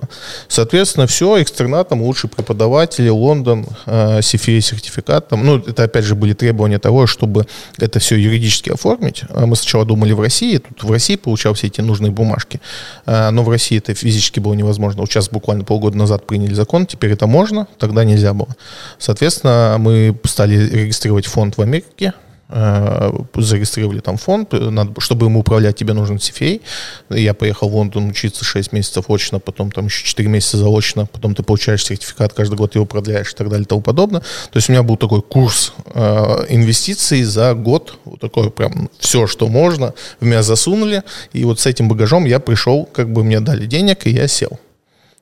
[0.48, 5.30] Соответственно, все, экстернатом, лучшие преподаватели, Лондон, э, CFA сертификат.
[5.30, 7.48] Там, ну, это, опять же, были требования того, чтобы
[7.80, 9.24] это все юридически оформить.
[9.30, 12.62] А мы сначала думали в России, тут в России получал все эти нужные бумажки.
[13.08, 15.02] Э, но в России это физически было невозможно.
[15.02, 18.56] Вот сейчас буквально полгода назад приняли закон, теперь это можно, тогда нельзя было.
[19.00, 22.14] Соответственно, мы стали регистрировать фонд в Америке,
[22.50, 26.62] зарегистрировали там фонд, надо, чтобы ему управлять, тебе нужен CFA.
[27.10, 31.36] Я поехал в Лондон учиться 6 месяцев очно, потом там еще 4 месяца заочно, потом
[31.36, 34.22] ты получаешь сертификат, каждый год его продляешь и так далее и тому подобное.
[34.22, 39.26] То есть у меня был такой курс э, инвестиций за год, вот такой прям все,
[39.26, 43.40] что можно, в меня засунули, и вот с этим багажом я пришел, как бы мне
[43.40, 44.60] дали денег, и я сел.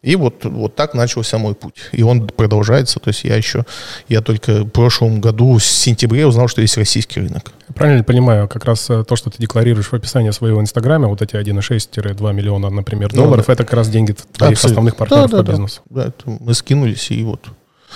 [0.02, 1.76] И вот, вот так начался мой путь.
[1.92, 3.00] И он продолжается.
[3.00, 3.66] То есть я еще,
[4.08, 7.52] я только в прошлом году, в сентябре узнал, что есть российский рынок.
[7.76, 11.22] Правильно ли понимаю, как раз э, то, что ты декларируешь в описании своего инстаграма, вот
[11.22, 14.70] эти 1,6-2 миллиона, например, долларов, да, это как раз деньги твоих Абсолютно.
[14.70, 15.82] основных партнеров да, да, по бизнесу.
[15.90, 17.42] Да, это мы скинулись и вот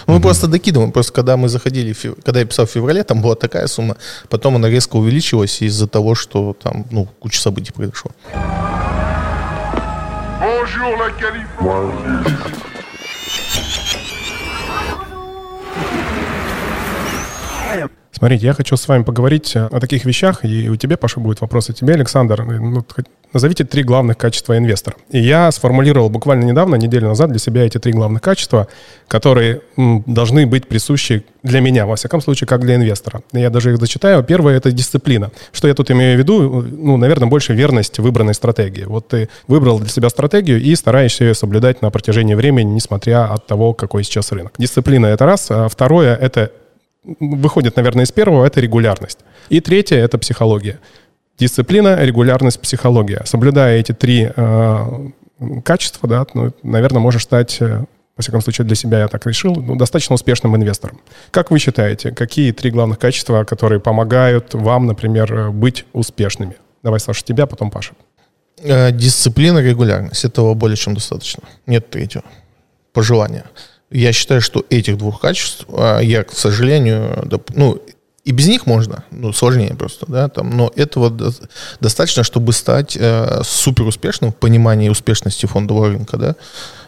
[0.07, 0.91] мы mm просто докидываем.
[0.91, 3.95] Просто когда мы заходили, когда я писал в феврале, там была такая сумма.
[4.29, 8.11] Потом она резко увеличилась из-за того, что там ну, куча событий произошло.
[10.65, 12.64] Un jour la Californie.
[18.17, 21.69] Смотрите, я хочу с вами поговорить о таких вещах, и у тебя, Паша, будет вопрос,
[21.69, 22.43] и тебе, Александр.
[22.43, 22.85] Ну,
[23.33, 24.95] назовите три главных качества инвестора.
[25.09, 28.69] И я сформулировал буквально недавно, неделю назад, для себя эти три главных качества,
[29.09, 33.21] которые м, должны быть присущи для меня, во всяком случае, как для инвестора.
[33.33, 34.23] Я даже их зачитаю.
[34.23, 35.31] Первое— это дисциплина.
[35.51, 36.61] Что я тут имею в виду?
[36.61, 38.85] Ну, наверное, больше верность выбранной стратегии.
[38.85, 43.45] Вот ты выбрал для себя стратегию и стараешься ее соблюдать на протяжении времени, несмотря от
[43.45, 44.53] того, какой сейчас рынок.
[44.57, 45.47] Дисциплина— это раз.
[45.51, 46.53] А второе— это
[47.19, 49.19] выходит, наверное, из первого, это регулярность.
[49.49, 50.79] И третье— это психология.
[51.37, 53.21] Дисциплина, регулярность, психология.
[53.25, 55.09] Соблюдая эти три э,
[55.63, 57.83] качества, да, ну, наверное, можешь стать, э,
[58.15, 61.01] во всяком случае, для себя я так решил, ну, достаточно успешным инвестором.
[61.31, 66.55] Как вы считаете, какие три главных качества, которые помогают вам, например, э, быть успешными?
[66.83, 67.93] Давай, Саша, тебя, потом Паша.
[68.63, 70.23] Э, дисциплина, регулярность.
[70.23, 71.43] Этого более чем достаточно.
[71.67, 72.23] Нет третьего.
[72.93, 73.45] Пожелания.
[73.91, 77.79] Я считаю, что этих двух качеств, а я, к сожалению, ну,
[78.25, 81.31] И без них можно, ну, сложнее просто, да, там, но этого до,
[81.79, 86.35] достаточно, чтобы стать э, супер успешным в понимании успешности фондового рынка, да,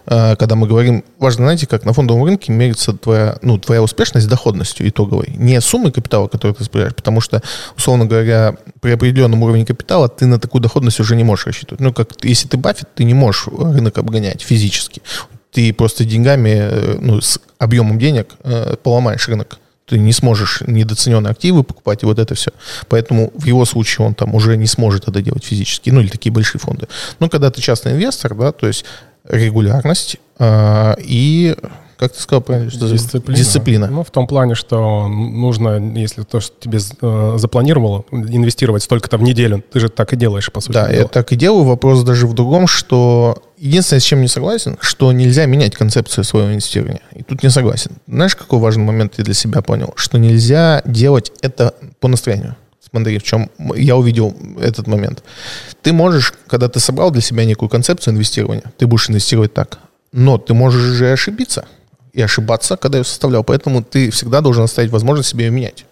[0.07, 4.27] э, когда мы говорим, важно, знаете, как на фондовом рынке мерится твоя, ну, твоя успешность
[4.27, 7.43] доходностью итоговой, не суммой капитала, которую ты собираешь, потому что,
[7.77, 11.81] условно говоря, при определенном уровне капитала ты на такую доходность уже не можешь рассчитывать.
[11.81, 15.03] Ну, как, если ты Баффет, ты не можешь рынок обгонять физически.
[15.51, 21.31] Ты просто деньгами, э, ну, с объемом денег э, поломаешь рынок ты не сможешь недооцененные
[21.31, 22.51] активы покупать и вот это все.
[22.89, 26.31] Поэтому в его случае он там уже не сможет это делать физически, ну или такие
[26.31, 26.89] большие фонды.
[27.19, 28.83] Но когда ты частный инвестор, да, то есть
[29.23, 31.55] регулярность э, и
[31.97, 32.69] как ты сказал правильно?
[32.69, 33.37] Что дисциплина.
[33.37, 33.87] дисциплина.
[33.87, 39.23] Ну, в том плане, что нужно, если то, что тебе э, запланировало, инвестировать столько-то в
[39.23, 40.73] неделю, ты же так и делаешь, по сути.
[40.73, 41.01] Да, дела.
[41.01, 41.63] я так и делаю.
[41.63, 46.51] Вопрос даже в другом, что единственное, с чем не согласен, что нельзя менять концепцию своего
[46.51, 47.01] инвестирования.
[47.13, 47.91] И тут не согласен.
[48.07, 49.93] Знаешь, какой важный момент я для себя понял?
[49.95, 52.55] Что нельзя делать это по настроению.
[52.89, 55.23] Смотри, в чем я увидел этот момент.
[55.81, 59.79] Ты можешь, когда ты собрал для себя некую концепцию инвестирования, ты будешь инвестировать так.
[60.13, 61.65] Но ты можешь же ошибиться
[62.17, 63.43] и ошибаться, когда я составлял.
[63.43, 65.85] Поэтому ты всегда должен оставить возможность себе ее менять.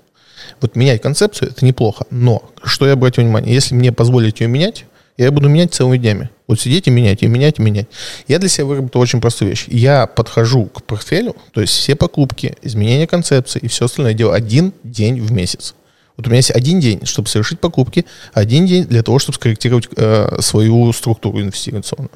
[0.60, 2.06] Вот менять концепцию– это неплохо.
[2.10, 4.86] Но, что я обратил внимание, если мне позволить ее менять,
[5.18, 6.32] я буду менять целыми днями.
[6.48, 7.86] Вот сидеть и менять, и менять, и менять.
[8.28, 9.66] Я для себя выработал очень простую вещь.
[9.68, 14.74] Я подхожу к портфелю, то есть все покупки, изменение концепции и все остальное делаю один
[14.84, 15.76] день в месяц.
[16.18, 19.90] Вот у меня есть один день, чтобы совершить покупки, один день для того, чтобы скорректировать
[19.98, 22.12] э, свою структуру инвестиционную.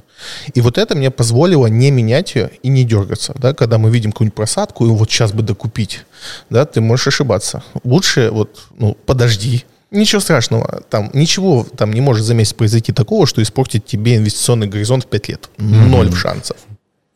[0.54, 3.34] И вот это мне позволило не менять ее и не дергаться.
[3.38, 3.54] Да?
[3.54, 6.06] Когда мы видим какую-нибудь просадку, и вот сейчас бы докупить,
[6.50, 7.64] да, ты можешь ошибаться.
[7.84, 13.26] Лучше вот, ну, подожди, Ничего страшного, там ничего там не может за месяц произойти такого,
[13.26, 15.50] что испортит тебе инвестиционный горизонт в 5 лет.
[15.58, 16.16] Ноль mm-hmm.
[16.16, 16.58] шансов.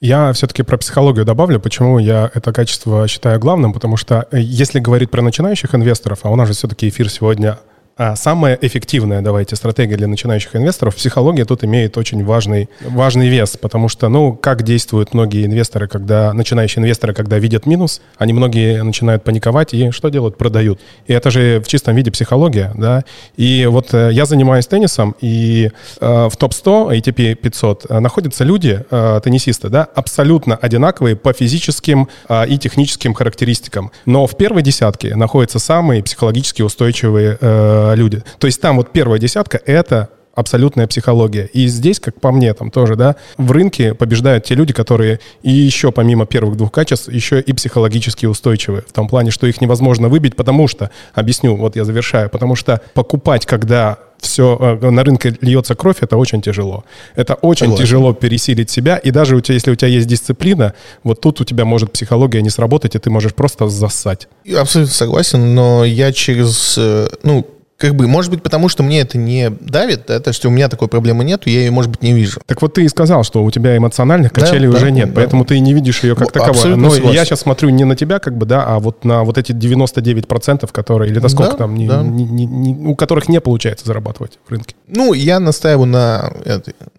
[0.03, 1.61] Я все-таки про психологию добавлю.
[1.61, 3.71] Почему я это качество считаю главным?
[3.71, 7.59] Потому что э, если говорить про начинающих инвесторов, а у нас же все-таки эфир сегодня
[7.95, 13.56] а самая эффективная, давайте, стратегия для начинающих инвесторов, психология тут имеет очень важный, важный вес,
[13.62, 18.82] потому что, ну, как действуют многие инвесторы, когда, начинающие инвесторы, когда видят минус, они многие
[18.82, 20.38] начинают паниковать и что делают?
[20.38, 20.79] Продают.
[21.06, 23.03] И это же в чистом виде психология, да.
[23.38, 25.69] И вот э, я занимаюсь теннисом, и
[26.01, 32.10] э, в топ-100, ATP 500, э, находятся люди, э, теннисисты, да, абсолютно одинаковые по физическим
[32.27, 33.91] э, и техническим характеристикам.
[34.08, 38.23] Но в первой десятке находятся самые психологически устойчивые э, Э, люди.
[38.39, 41.45] То есть там вот первая десятка— это абсолютная психология.
[41.53, 45.51] И здесь, как по мне, там тоже, да, в рынке побеждают те люди, которые и
[45.51, 48.83] еще помимо первых двух качеств, еще и психологически устойчивы.
[48.87, 52.81] В том плане, что их невозможно выбить, потому что, объясню, вот я завершаю, потому что
[52.95, 56.83] покупать, когда все э, на рынке льется кровь, это очень тяжело.
[57.15, 57.85] Это очень Согласен.
[57.85, 61.43] тяжело пересилить себя, и даже у тебя, если у тебя есть дисциплина, вот тут у
[61.43, 64.29] тебя может психология не сработать, и ты можешь просто зассать.
[64.45, 67.45] Я абсолютно согласен, но я через, э, ну,
[67.77, 70.69] как бы, может быть, потому что мне это не давит, да, то есть у меня
[70.69, 72.39] такой проблемы нет, я ее, может быть, не вижу.
[72.45, 75.15] Так вот ты и сказал, что у тебя эмоциональных качелей да, уже да, нет, да.
[75.15, 76.77] поэтому ты и не видишь ее как таковой.
[76.77, 77.15] Но согласен.
[77.15, 80.71] я сейчас смотрю не на тебя, как бы, да, а вот на вот эти 99%,
[80.71, 82.01] которые, или на сколько да, там, не, да.
[82.03, 84.75] не, не, не, у которых не получается зарабатывать в рынке.
[84.88, 86.31] Ну, я настаиваю на,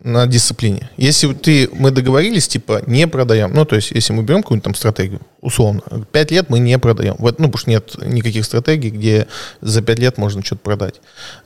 [0.02, 0.90] на дисциплине.
[0.96, 4.74] Если ты, мы договорились, типа, не продаем, ну, то есть, если мы берем какую-нибудь там
[4.74, 7.16] стратегию, условно, 5 лет мы не продаем.
[7.18, 9.26] Вот, ну, потому что нет никаких стратегий, где
[9.60, 10.73] за 5 лет можно что-то продать.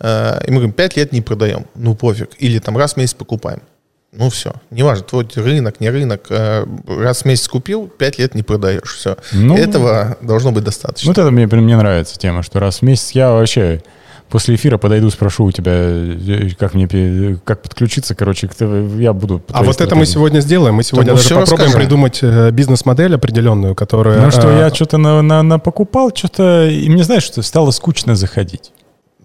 [0.01, 2.31] Э, и мы говорим, 5 лет не продаем, ну пофиг.
[2.39, 3.61] Или там раз в месяц покупаем.
[4.11, 8.43] Ну все, неважно, твой рынок, не рынок, э, раз в месяц купил, 5 лет не
[8.43, 9.19] продаешь, все.
[9.33, 11.11] Ну, Этого должно быть достаточно.
[11.11, 13.83] Вот это мне, мне нравится тема, что раз в месяц я вообще
[14.31, 18.49] после эфира подойду, спрошу у тебя, э, как мне как подключиться, короче,
[18.97, 19.43] я буду.
[19.53, 20.77] А вот это мы сегодня сделаем.
[20.77, 21.81] Мы сегодня даже попробуем расскажем.
[21.81, 24.23] придумать бизнес-модель определенную, которая.
[24.23, 28.17] Ну что, я что-то на, на, на покупал, что-то и мне знаешь, что стало скучно
[28.17, 28.73] заходить.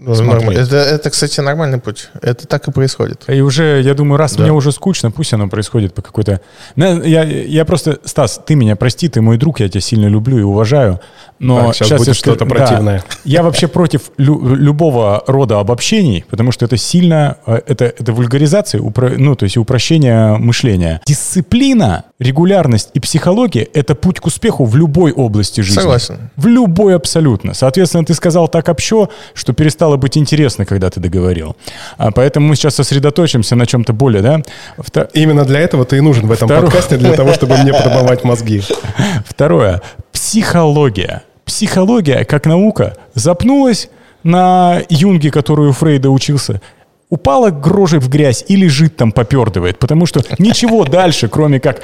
[0.05, 2.09] Ну, это, это, кстати, нормальный путь.
[2.21, 3.23] Это так и происходит.
[3.27, 4.43] И уже, я думаю, раз да.
[4.43, 6.41] мне уже скучно, пусть оно происходит по какой-то...
[6.75, 7.99] Я, я просто...
[8.03, 10.99] Стас, ты меня прости, ты мой друг, я тебя сильно люблю и уважаю.
[11.39, 12.99] Но да, сейчас, сейчас будет что-то противное.
[12.99, 17.37] Да, я вообще против лю- любого рода обобщений, потому что это сильно...
[17.45, 21.01] Э, это, это вульгаризация, упро- ну, то есть упрощение мышления.
[21.05, 25.79] Дисциплина, регулярность и психология— это путь к успеху в любой области жизни.
[25.79, 26.29] Согласен.
[26.35, 27.53] В любой абсолютно.
[27.53, 31.55] Соответственно, ты сказал так общо, что перестало быть интересно, когда ты договорил.
[31.97, 34.41] А поэтому мы сейчас сосредоточимся на чем-то более, да?
[34.77, 35.09] Втор...
[35.13, 36.65] Именно для этого ты и нужен в этом Второе...
[36.65, 38.61] подкасте, для того, чтобы мне промывать мозги.
[39.25, 39.81] Второе.
[40.11, 41.23] Психология.
[41.45, 43.89] Психология, как наука, запнулась
[44.23, 46.61] на Юнге, которую Фрейда учился,
[47.13, 51.81] упала грожей в грязь и лежит там, попердывает, потому что ничего дальше, кроме как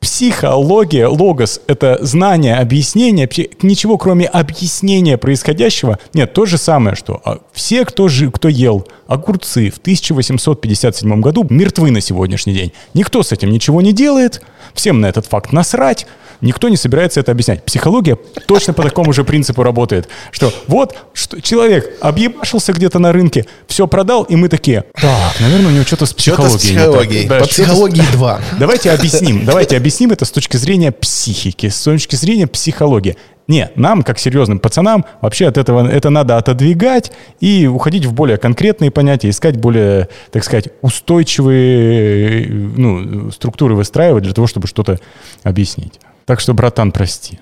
[0.00, 3.30] Психология, логос— это знание, объяснение,
[3.62, 5.96] ничего кроме объяснения происходящего.
[6.12, 11.46] Нет, то же самое, что а, все, кто, жил, кто ел огурцы в 1857 году,
[11.48, 12.72] мертвы на сегодняшний день.
[12.94, 14.42] Никто с этим ничего не делает,
[14.74, 16.06] всем на этот факт насрать,
[16.40, 17.64] никто не собирается это объяснять.
[17.64, 23.46] Психология точно по такому же принципу работает, что вот что, человек объебашился где-то на рынке,
[23.66, 26.58] все продал, и мы такие, так, наверное, у него что-то с психологией.
[26.58, 27.28] Что-то с психологией.
[27.28, 28.40] Да, По психологии 2.
[28.58, 33.16] Давайте объясним, давайте объясним это с точки зрения психики, с точки зрения психологии.
[33.48, 38.36] Не, нам, как серьезным пацанам, вообще от этого это надо отодвигать и уходить в более
[38.38, 44.98] конкретные понятия, искать более, так сказать, устойчивые ну, структуры выстраивать для того, чтобы что-то
[45.42, 46.00] объяснить.
[46.24, 47.40] Так что, братан, прости.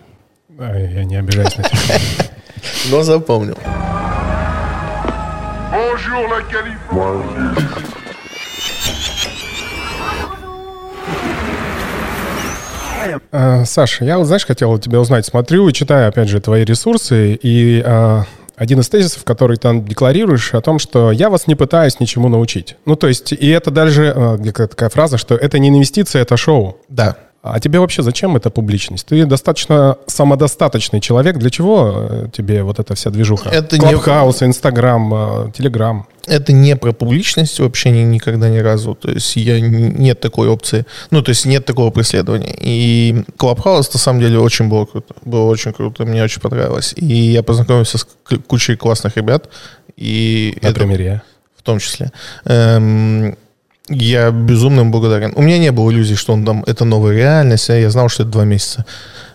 [0.58, 1.78] Я не обижаюсь на тебя.
[2.90, 3.56] Но запомнил.
[6.92, 7.99] Uh,
[13.30, 15.26] Саша, я, знаешь, хотел у тебя узнать.
[15.26, 18.24] Смотрю и читаю, опять же, твои ресурсы, и uh,
[18.56, 22.28] один из тезисов, который ты там декларируешь, о том, что я вас не пытаюсь ничему
[22.28, 22.76] научить.
[22.84, 26.78] Ну, то есть, и это даже, где такая фраза, что это не инвестиция, это шоу.
[26.88, 27.16] Да.
[27.42, 29.06] А тебе вообще зачем эта публичность?
[29.06, 31.38] Ты достаточно самодостаточный человек.
[31.38, 33.48] Для чего э, тебе вот эта вся движуха?
[33.48, 34.48] Это Клабхаус, не...
[34.48, 36.06] Инстаграм, Телеграм.
[36.26, 38.94] Это не про публичность вообще ни, никогда ни разу.
[38.94, 40.84] То есть я, нет такой опции.
[41.10, 42.54] Ну, то есть нет такого преследования.
[42.60, 45.14] И Клабхаус, на самом деле, очень было круто.
[45.24, 46.04] Было очень круто.
[46.04, 46.92] Мне очень понравилось.
[46.94, 48.06] И я познакомился с
[48.46, 49.48] кучей классных ребят.
[49.96, 51.22] И Например, это, я?
[51.56, 52.12] В том числе.
[52.44, 53.36] Эм,
[53.90, 55.32] я безумно им благодарен.
[55.34, 58.22] У меня не было иллюзий, что он там, это новая реальность, а я знал, что
[58.22, 58.86] это два месяца.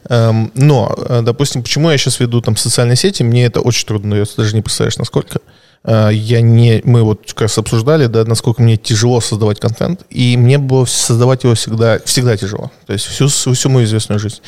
[0.08, 4.12] Эм, но, э, допустим, почему я сейчас веду там социальные сети, мне это очень трудно
[4.12, 5.40] дается, даже не представляешь, насколько.
[5.84, 10.38] Э, я не, мы вот как раз обсуждали, да, насколько мне тяжело создавать контент, и
[10.38, 14.40] мне было создавать его всегда, всегда тяжело, то есть всю, всю мою известную жизнь.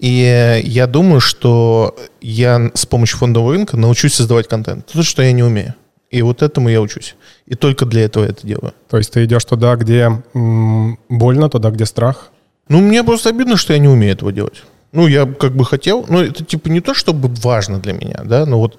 [0.00, 4.86] И я думаю, что я с помощью фондового рынка научусь создавать контент.
[4.86, 5.74] То, что я не умею.
[6.12, 7.16] И вот этому я учусь.
[7.46, 8.74] И только для этого это делаю.
[8.88, 12.30] То есть ты идешь туда, где м- больно, туда, где страх?
[12.68, 14.62] Ну, мне просто обидно, что я не умею этого делать.
[14.92, 18.44] Ну, я как бы хотел, но это типа не то, чтобы важно для меня, да,
[18.44, 18.78] но вот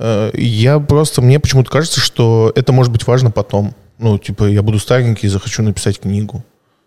[0.00, 3.74] э, я просто, мне почему-то кажется, что это может быть важно потом.
[3.98, 6.42] Ну, типа, я буду старенький и захочу написать книгу.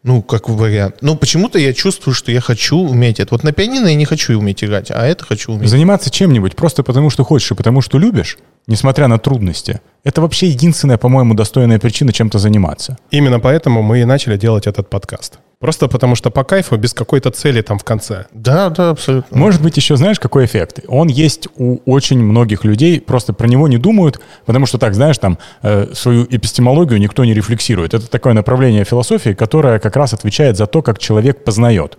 [0.06, 0.98] Ну, как вариант.
[1.02, 3.34] Ну, почему-то я чувствую, что я хочу уметь это.
[3.34, 5.68] Вот на пианино я не хочу уметь играть, а это хочу уметь.
[5.68, 8.38] Заниматься чем-нибудь просто потому, что хочешь и потому, что любишь,
[8.68, 9.82] несмотря на трудности.
[10.04, 13.00] Это вообще единственная, по-моему, достойная причина чем-то заниматься.
[13.10, 15.40] Именно поэтому мы и начали делать этот подкаст.
[15.60, 18.26] Просто потому что по кайфу, без какой-то цели там в конце.
[18.34, 19.38] Да, да, абсолютно.
[19.38, 20.82] Может быть, еще знаешь, какой эффект?
[20.88, 25.18] Он есть у очень многих людей, просто про него не думают, потому что так, знаешь,
[25.18, 27.94] там э, свою эпистемологию никто не рефлексирует.
[27.94, 31.98] Это такое направление философии, которое как раз отвечает за то, как человек познает.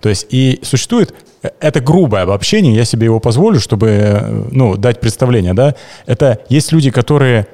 [0.00, 4.76] То есть и существует, э, это грубое обобщение, я себе его позволю, чтобы э, ну,
[4.76, 5.74] дать представление, да,
[6.06, 7.46] это есть люди, которые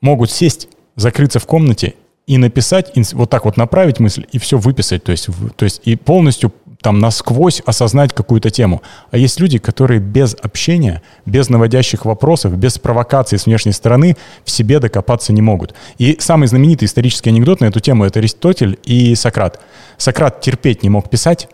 [0.00, 1.94] могут сесть, закрыться в комнате
[2.26, 5.94] и написать, вот так вот направить мысль и все выписать, то есть, то есть и
[5.94, 8.82] полностью там насквозь осознать какую-то тему.
[9.10, 14.50] А есть люди, которые без общения, без наводящих вопросов, без провокации с внешней стороны в
[14.50, 15.74] себе докопаться не могут.
[15.98, 19.60] И самый знаменитый исторический анекдот на эту тему— это Аристотель и Сократ.
[19.96, 21.48] Сократ терпеть не мог писать,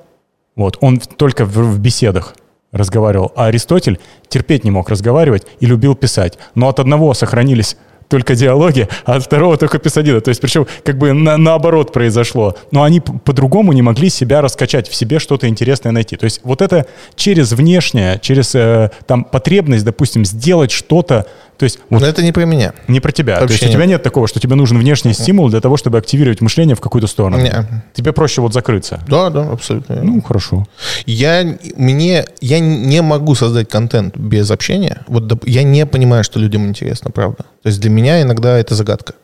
[0.57, 2.35] вот, он только в, в беседах
[2.73, 6.39] разговаривал, а Аристотель терпеть не мог разговаривать и любил писать.
[6.55, 7.77] Но от одного сохранились
[8.13, 10.21] только диалоги, а от второго только писанина.
[10.21, 12.55] То есть причем как бы на, наоборот произошло.
[12.71, 16.17] Но они по-другому не могли себя раскачать, в себе что-то интересное найти.
[16.17, 21.27] То есть вот это через внешнее, через э, там потребность, допустим, сделать что-то,
[21.63, 22.73] то есть, вот, Но это не про меня.
[22.89, 23.35] Не про тебя.
[23.35, 25.97] Вообще То есть у тебя нет такого, что тебе нужен внешний стимул для того, чтобы
[25.97, 27.41] активировать мышление в какую-то сторону.
[27.41, 27.67] Нет.
[27.95, 29.01] Тебе проще вот закрыться.
[29.07, 30.03] Да, да, абсолютно.
[30.03, 30.67] Ну, хорошо.
[31.07, 35.03] Я, мне, я не могу создать контент без общения.
[35.07, 37.45] Вот я не понимаю, что людям интересно, правда.
[37.63, 39.15] То есть для меня иногда это загадка.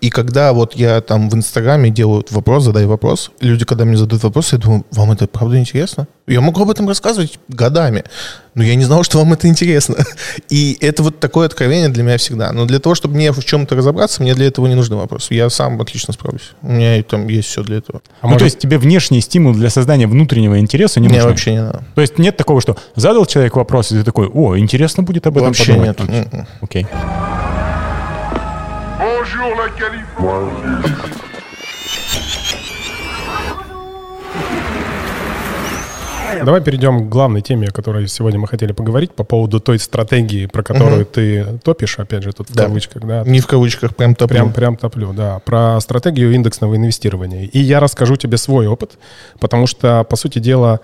[0.00, 4.22] И когда вот я там в Инстаграме делаю вопрос, задаю вопрос, люди, когда мне задают
[4.22, 6.06] вопрос, я думаю, вам это правда интересно?
[6.26, 8.04] Я могу об этом рассказывать годами,
[8.54, 9.96] но я не знал, что вам это интересно.
[10.50, 12.52] И это вот такое откровение для меня всегда.
[12.52, 15.34] Но для того, чтобы мне в чем-то разобраться, мне для этого не нужны вопросы.
[15.34, 16.52] Я сам отлично справлюсь.
[16.62, 18.02] У меня там есть все для этого.
[18.20, 18.40] А ну, может...
[18.40, 21.22] то есть тебе внешний стимул для создания внутреннего интереса не нужен?
[21.22, 21.82] Мне вообще не надо.
[21.94, 25.36] То есть нет такого, что задал человек вопрос, и ты такой, о, интересно будет об
[25.38, 25.98] этом вообще подумать?
[26.00, 26.10] нет.
[26.10, 26.46] М-м.
[26.60, 26.82] Окей.
[26.82, 27.67] Okay.
[29.28, 30.84] Bonjour la Californie.
[36.44, 40.46] Давай перейдем к главной теме, о которой сегодня мы хотели поговорить, по поводу той стратегии,
[40.46, 41.10] про которую угу.
[41.12, 42.62] ты топишь, опять же, тут да.
[42.62, 43.22] в кавычках, да?
[43.24, 44.36] Не в кавычках, прям топлю.
[44.36, 45.40] Прям, прям топлю, да.
[45.40, 47.44] Про стратегию индексного инвестирования.
[47.44, 48.98] И я расскажу тебе свой опыт,
[49.40, 50.80] потому что, по сути дела,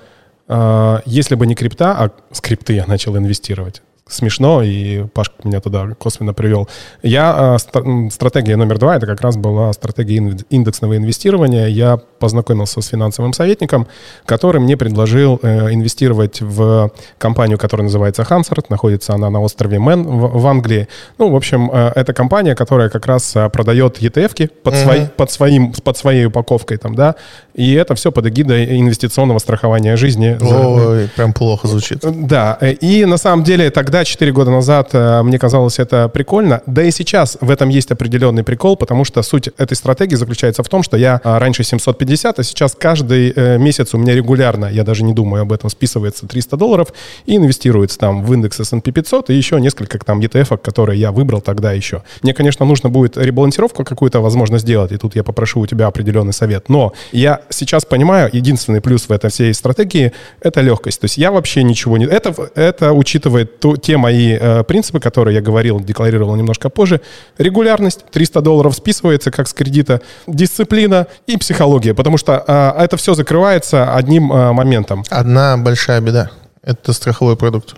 [0.49, 5.89] а, если бы не крипта, а скрипты я начал инвестировать, смешно, и Пашка меня туда
[5.99, 6.69] косвенно привел.
[7.03, 10.17] Я, э, стратегия номер два, это как раз была стратегия
[10.51, 11.69] индексного инвестирования.
[11.69, 13.87] Я познакомился с финансовым советником,
[14.27, 20.05] который мне предложил э, инвестировать в компанию, которая называется Hansard, находится она на острове Мэн
[20.05, 20.87] в, Англии.
[21.19, 25.73] Ну, в общем, э, это компания, которая как раз продает ETF-ки под, свои, под, своим,
[25.73, 27.15] под своей упаковкой там, да,
[27.55, 30.37] и это все под эгидой инвестиционного страхования жизни.
[30.41, 32.01] Ой, прям плохо звучит.
[32.03, 36.62] Да, и на самом деле тогда тогда, 4 года назад, э, мне казалось это прикольно.
[36.66, 40.68] Да и сейчас в этом есть определенный прикол, потому что суть этой стратегии заключается в
[40.68, 44.82] том, что я а, раньше 750, а сейчас каждый э, месяц у меня регулярно, я
[44.82, 46.88] даже не думаю об этом, списывается 300 долларов
[47.26, 51.40] и инвестируется там в индекс S&P 500 и еще несколько там ETF, которые я выбрал
[51.40, 52.03] тогда еще.
[52.22, 56.32] Мне, конечно, нужно будет ребалансировку какую-то, возможно, сделать, и тут я попрошу у тебя определенный
[56.32, 56.68] совет.
[56.68, 61.01] Но я сейчас понимаю, единственный плюс в этой всей стратегии— это легкость.
[61.01, 62.07] То есть я вообще ничего не...
[62.07, 67.01] Это, это учитывает ту, те мои э, принципы, которые я говорил, декларировал немножко позже.
[67.37, 73.14] Регулярность, 300 долларов списывается как с кредита, дисциплина и психология, потому что э, это все
[73.14, 75.05] закрывается одним э, моментом.
[75.11, 76.30] Одна большая беда–
[76.62, 77.76] это страховой продукт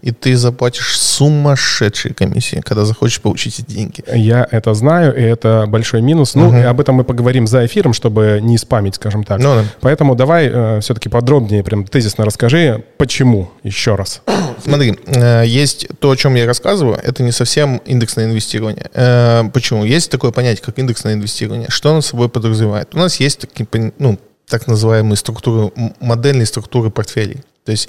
[0.00, 4.04] и ты заплатишь сумасшедшие комиссии, когда захочешь получить эти деньги.
[4.12, 6.34] Я это знаю, и это большой минус.
[6.34, 6.56] Ну, угу.
[6.56, 9.40] об этом мы поговорим за эфиром, чтобы не спамить, скажем так.
[9.40, 9.64] Ну, да.
[9.80, 14.22] Поэтому давай э, все-таки подробнее, прям тезисно расскажи, почему, еще раз.
[14.62, 18.90] Смотри, э, есть то, о чем я рассказываю, это не совсем индексное инвестирование.
[18.94, 19.84] Э, почему?
[19.84, 21.68] Есть такое понятие, как индексное инвестирование.
[21.70, 22.94] Что оно собой подразумевает?
[22.94, 24.18] У нас есть такие, ну,
[24.48, 27.40] так называемые структуры, модельные структуры портфелей.
[27.64, 27.88] То есть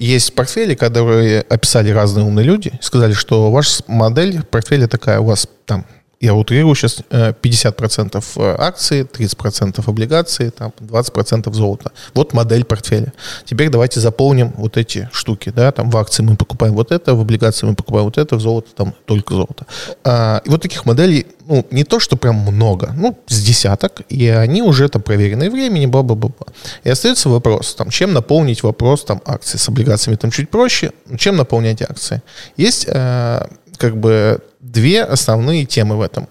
[0.00, 5.46] есть портфели, которые описали разные умные люди, сказали, что ваша модель портфеля такая, у вас
[5.66, 5.84] там
[6.20, 11.92] я утрирую сейчас, 50% э, э, акции, 30% облигации, там 20% золота.
[12.12, 13.14] Вот модель портфеля.
[13.46, 17.22] Теперь давайте заполним вот эти штуки, да, там в акции мы покупаем вот это, в
[17.22, 19.66] облигации мы покупаем вот это, в золото там только золото.
[20.04, 24.28] А, и вот таких моделей, ну, не то, что прям много, ну, с десяток, и
[24.28, 26.32] они уже там проверенные времени, бла-бла-бла.
[26.84, 31.36] И остается вопрос, там, чем наполнить вопрос, там, акции с облигациями там чуть проще, чем
[31.36, 32.20] наполнять акции.
[32.58, 33.46] Есть э,
[33.78, 34.42] как бы
[34.72, 36.28] две основные темы в этом.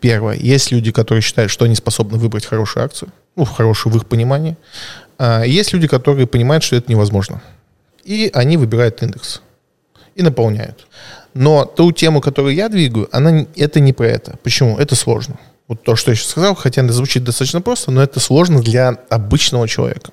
[0.00, 0.36] Первое.
[0.36, 4.56] Есть люди, которые считают, что они способны выбрать хорошую акцию, ну, хорошую в их понимании.
[5.18, 7.42] А есть люди, которые понимают, что это невозможно.
[8.04, 9.42] И они выбирают индекс
[10.14, 10.86] и наполняют.
[11.34, 14.38] Но ту тему, которую я двигаю, она, это не про это.
[14.42, 14.78] Почему?
[14.78, 15.38] Это сложно.
[15.68, 18.98] Вот то, что я сейчас сказал, хотя это звучит достаточно просто, но это сложно для
[19.10, 20.12] обычного человека.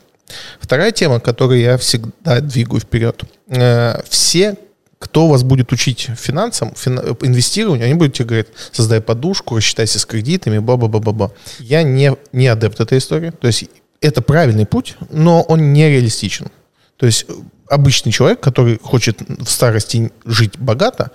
[0.60, 3.24] Вторая тема, которую я всегда двигаю вперед.
[3.48, 4.58] Э, все
[5.04, 10.06] кто вас будет учить финансам, фин, инвестированию, они будут тебе говорить, создай подушку, рассчитайся с
[10.06, 11.34] кредитами, ба-ба-ба-ба-ба.
[11.60, 13.32] Я не, не адепт этой истории.
[13.32, 13.66] То есть
[14.00, 16.48] это правильный путь, но он нереалистичен.
[16.96, 17.26] То есть
[17.68, 21.12] обычный человек, который хочет в старости жить богато,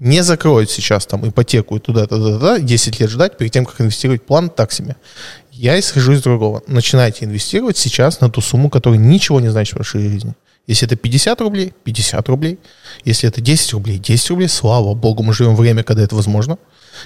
[0.00, 4.50] не закроет сейчас там ипотеку и туда-туда-туда, 10 лет ждать перед тем, как инвестировать план
[4.50, 4.96] так себе.
[5.52, 6.62] Я исхожу из другого.
[6.66, 10.34] Начинайте инвестировать сейчас на ту сумму, которая ничего не значит в вашей жизни.
[10.68, 12.58] Если это 50 рублей, 50 рублей.
[13.04, 14.48] Если это 10 рублей, 10 рублей.
[14.48, 16.58] Слава богу, мы живем в время, когда это возможно.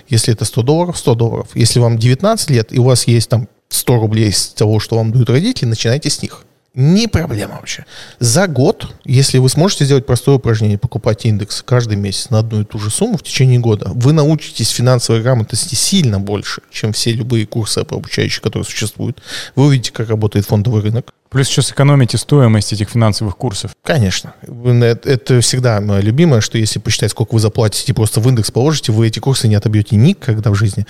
[0.08, 1.48] Если это 100 долларов, 100 долларов.
[1.54, 5.12] Если вам 19 лет, и у вас есть там 100 рублей из того, что вам
[5.12, 6.44] дают родители, начинайте с них.
[6.74, 7.84] Не проблема вообще.
[8.18, 12.64] За год, если вы сможете сделать простое упражнение, покупать индекс каждый месяц на одну и
[12.64, 17.46] ту же сумму в течение года, вы научитесь финансовой грамотности сильно больше, чем все любые
[17.46, 19.20] курсы обучающие, которые существуют.
[19.54, 21.12] Вы увидите, как работает фондовый рынок.
[21.28, 23.72] Плюс еще сэкономите стоимость этих финансовых курсов.
[23.82, 24.32] Конечно.
[24.42, 29.08] Это всегда мое любимое, что если посчитать, сколько вы заплатите, просто в индекс положите, вы
[29.08, 30.86] эти курсы не отобьете никогда в жизни.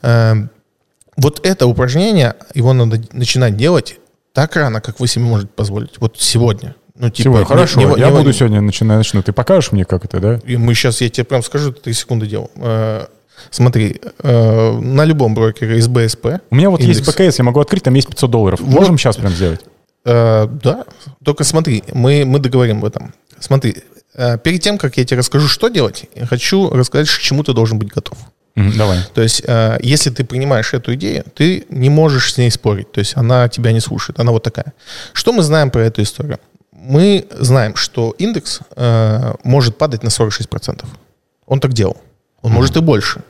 [0.00, 0.48] Эм,
[1.18, 3.98] вот это упражнение, его надо начинать делать
[4.36, 5.92] так рано, как вы себе можете позволить.
[5.98, 6.74] Вот сегодня.
[6.94, 9.22] Ну, типа, сегодня, хорошо, не, не, я не, буду не, сегодня начинать, начну.
[9.22, 10.40] Ты покажешь мне, как это, да?
[10.44, 12.50] И мы сейчас, я тебе прям скажу, 3 секунды делал.
[12.56, 13.06] Э,
[13.50, 16.42] смотри, э, на любом брокере из БСП.
[16.50, 16.98] У меня вот индекс.
[16.98, 18.60] есть БКС, я могу открыть, там есть 500 долларов.
[18.60, 18.78] Вот.
[18.78, 19.60] Можем сейчас прям сделать?
[20.04, 20.84] Э, да,
[21.24, 23.14] только смотри, мы, мы договорим об этом.
[23.38, 23.76] Смотри,
[24.12, 27.54] э, перед тем, как я тебе расскажу, что делать, я хочу рассказать, к чему ты
[27.54, 28.18] должен быть готов.
[28.56, 29.00] Давай.
[29.14, 32.90] То есть, э, если ты принимаешь эту идею, ты не можешь с ней спорить.
[32.90, 34.18] То есть, она тебя не слушает.
[34.18, 34.72] Она вот такая.
[35.12, 36.38] Что мы знаем про эту историю?
[36.72, 40.86] Мы знаем, что индекс э, может падать на 46%.
[41.46, 41.98] Он так делал.
[42.40, 43.20] Он mm может и больше.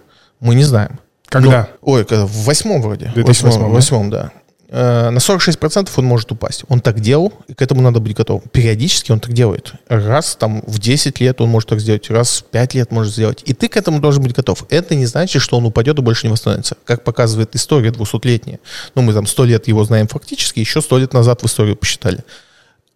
[0.41, 1.01] Мы не знаем.
[1.27, 1.69] Когда?
[1.83, 3.11] Но, ой, в восьмом вроде.
[3.15, 4.31] В восьмом, восьмом, да.
[4.69, 6.65] Э, на 46% он может упасть.
[6.69, 8.43] Он так делал, и к этому надо быть готовым.
[8.53, 9.73] Периодически он так делает.
[9.89, 13.43] Раз там в 10 лет он может так сделать, раз в 5 лет может сделать.
[13.45, 14.65] И ты к этому должен быть готов.
[14.69, 16.77] Это не значит, что он упадет и больше не восстановится.
[16.85, 18.61] Как показывает история 200-летняя.
[18.95, 22.25] Ну, мы там 100 лет его знаем фактически, еще 100 лет назад в историю посчитали.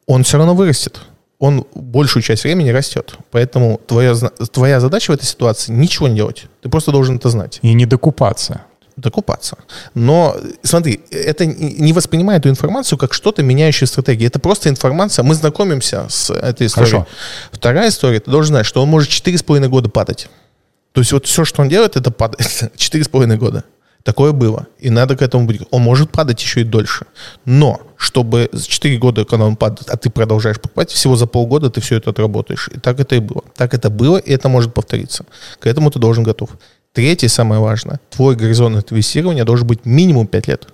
[0.06, 1.00] Он все равно вырастет
[1.40, 3.14] он большую часть времени растет.
[3.30, 6.44] Поэтому твоя, твоя задача в этой ситуации ничего не делать.
[6.60, 7.58] Ты просто должен это знать.
[7.62, 8.60] И не докупаться
[9.00, 9.56] докупаться.
[9.94, 14.26] Но смотри, это не воспринимай эту информацию как что-то меняющее стратегии.
[14.26, 15.22] Это просто информация.
[15.22, 16.90] Мы знакомимся с этой историей.
[16.90, 17.06] Хорошо.
[17.52, 20.28] Вторая история, ты должен знать, что он может 4,5 года падать.
[20.92, 23.64] То есть вот все, что он делает, это падает 4,5 года.
[24.02, 24.66] Такое было.
[24.78, 25.60] И надо к этому быть.
[25.70, 27.06] Он может падать еще и дольше.
[27.44, 31.68] Но, чтобы за 4 года, когда он падает, а ты продолжаешь покупать, всего за полгода
[31.70, 32.70] ты все это отработаешь.
[32.74, 33.44] И так это и было.
[33.56, 35.26] Так это было, и это может повториться.
[35.58, 36.50] К этому ты должен готов.
[36.92, 40.68] Третье, самое важное, твой горизонт инвестирования должен быть минимум 5 лет.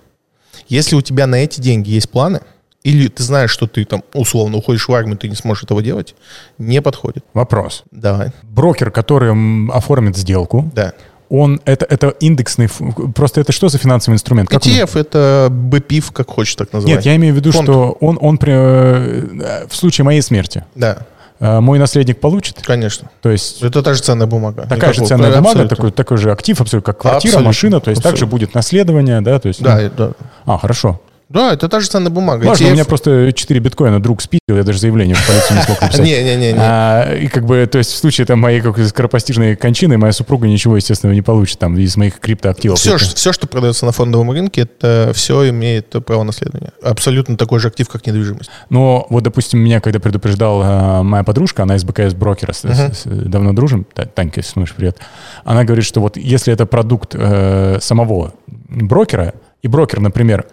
[0.68, 2.40] Если у тебя на эти деньги есть планы,
[2.82, 6.14] или ты знаешь, что ты там условно уходишь в армию, ты не сможешь этого делать,
[6.56, 7.24] не подходит.
[7.34, 7.82] Вопрос.
[7.90, 8.30] Давай.
[8.44, 9.32] Брокер, который
[9.70, 10.92] оформит сделку, да.
[11.28, 12.68] он это, это индексный,
[13.14, 14.48] просто это что за финансовый инструмент?
[14.48, 15.00] Как ETF он?
[15.00, 16.96] это BPIF, как хочешь так называть.
[16.96, 17.64] Нет, я имею в виду, Фонд.
[17.64, 20.64] что он, он при, э, в случае моей смерти.
[20.76, 21.06] Да.
[21.38, 22.62] Э, мой наследник получит?
[22.62, 23.10] Конечно.
[23.20, 23.62] То есть...
[23.62, 24.66] Это та же ценная бумага.
[24.68, 27.46] Такая же ценная бумага, такой, такой же актив, абсолютно, как квартира, абсолютно.
[27.46, 28.10] машина, то есть абсолютно.
[28.10, 29.38] также будет наследование, да?
[29.38, 29.90] То есть, да, ну...
[29.96, 30.10] да.
[30.46, 31.00] А, хорошо.
[31.28, 32.46] Да, это та же ценная бумага.
[32.46, 32.68] Важно, ETF...
[32.68, 36.04] у меня просто 4 биткоина друг спиздил, я даже заявление в полицию не смог написать.
[36.04, 36.54] Не-не-не.
[36.56, 40.46] А, и как бы, то есть в случае там моей какой-то скоропостижной кончины моя супруга
[40.46, 42.78] ничего, естественно, не получит там из моих криптоактивов.
[42.78, 46.70] Все, все, что продается на фондовом рынке, это все имеет право наследования.
[46.80, 48.50] Абсолютно такой же актив, как недвижимость.
[48.70, 53.24] Но вот, допустим, меня когда предупреждала моя подружка, она из БКС брокера, uh-huh.
[53.28, 54.98] давно дружим, Танька, если слышишь, привет.
[55.44, 58.34] Она говорит, что вот если это продукт э, самого
[58.68, 60.46] брокера, и брокер, например...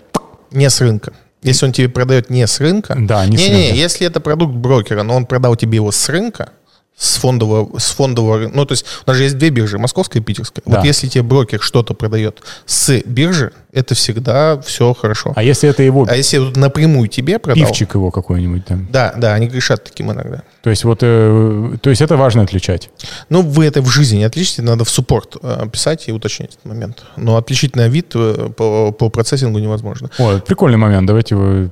[0.54, 1.14] Не с рынка.
[1.42, 2.96] Если он тебе продает не с рынка.
[2.98, 3.58] Да, не, не с рынка.
[3.58, 6.54] Не, если это продукт брокера, но он продал тебе его с рынка,
[6.96, 10.22] с фондового, с фондового, ну, то есть у нас же есть две биржи, московская и
[10.22, 10.64] питерская.
[10.66, 10.78] Да.
[10.78, 15.34] Вот если тебе брокер что-то продает с биржи, это всегда все хорошо.
[15.36, 16.06] А если это его...
[16.08, 17.66] А если напрямую тебе продал...
[17.66, 18.88] Пивчик его какой-нибудь там.
[18.92, 20.44] Да, да, они грешат таким иногда.
[20.62, 22.92] То есть вот, э, то есть это важно отличать?
[23.30, 26.66] Ну, вы это в жизни не отличите, надо в суппорт э, писать и уточнить этот
[26.66, 27.04] момент.
[27.18, 30.12] Но отличить на вид э, по, по процессингу невозможно.
[30.20, 31.72] О, прикольный момент, давайте его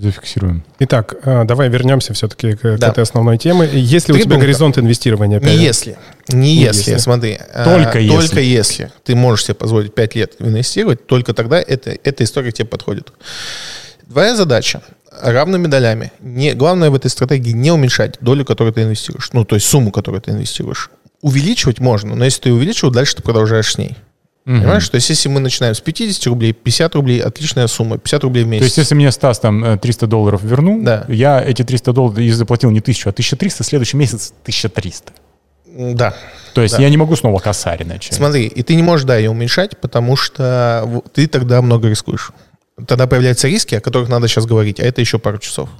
[0.00, 0.64] зафиксируем.
[0.78, 2.88] Итак, э, давай вернемся все-таки к, да.
[2.88, 3.68] к этой основной теме.
[3.72, 5.40] Если Ты у тебя горизонт инвестирования?
[5.40, 5.98] Не если.
[6.28, 7.38] Не, не если, если, смотри.
[7.64, 8.16] Только а, если.
[8.16, 12.66] Только если ты можешь себе позволить 5 лет инвестировать, только тогда это, эта история тебе
[12.66, 13.12] подходит.
[14.08, 14.82] Твоя задача
[15.22, 16.12] равными долями.
[16.20, 19.30] Не, главное в этой стратегии не уменьшать долю, которую ты инвестируешь.
[19.32, 20.90] Ну, то есть сумму, которую ты инвестируешь.
[21.22, 23.96] Увеличивать можно, но если ты увеличивал, дальше ты продолжаешь с ней.
[24.46, 24.58] Угу.
[24.58, 28.44] Понимаешь, то есть если мы начинаем с 50 рублей, 50 рублей отличная сумма, 50 рублей
[28.44, 28.60] в месяц.
[28.60, 31.04] То есть если мне Стас там 300 э, долларов вернул, да.
[31.08, 35.12] я эти 300 долларов и заплатил не 1000, а 1300, следующий месяц 1300.
[35.94, 36.14] Да.
[36.54, 36.82] То есть да.
[36.82, 38.14] я не могу снова косарь начать.
[38.14, 42.30] Смотри, и ты не можешь, да, ее уменьшать, потому что ты тогда много рискуешь.
[42.86, 45.70] Тогда появляются риски, о которых надо сейчас говорить, а это еще пару часов.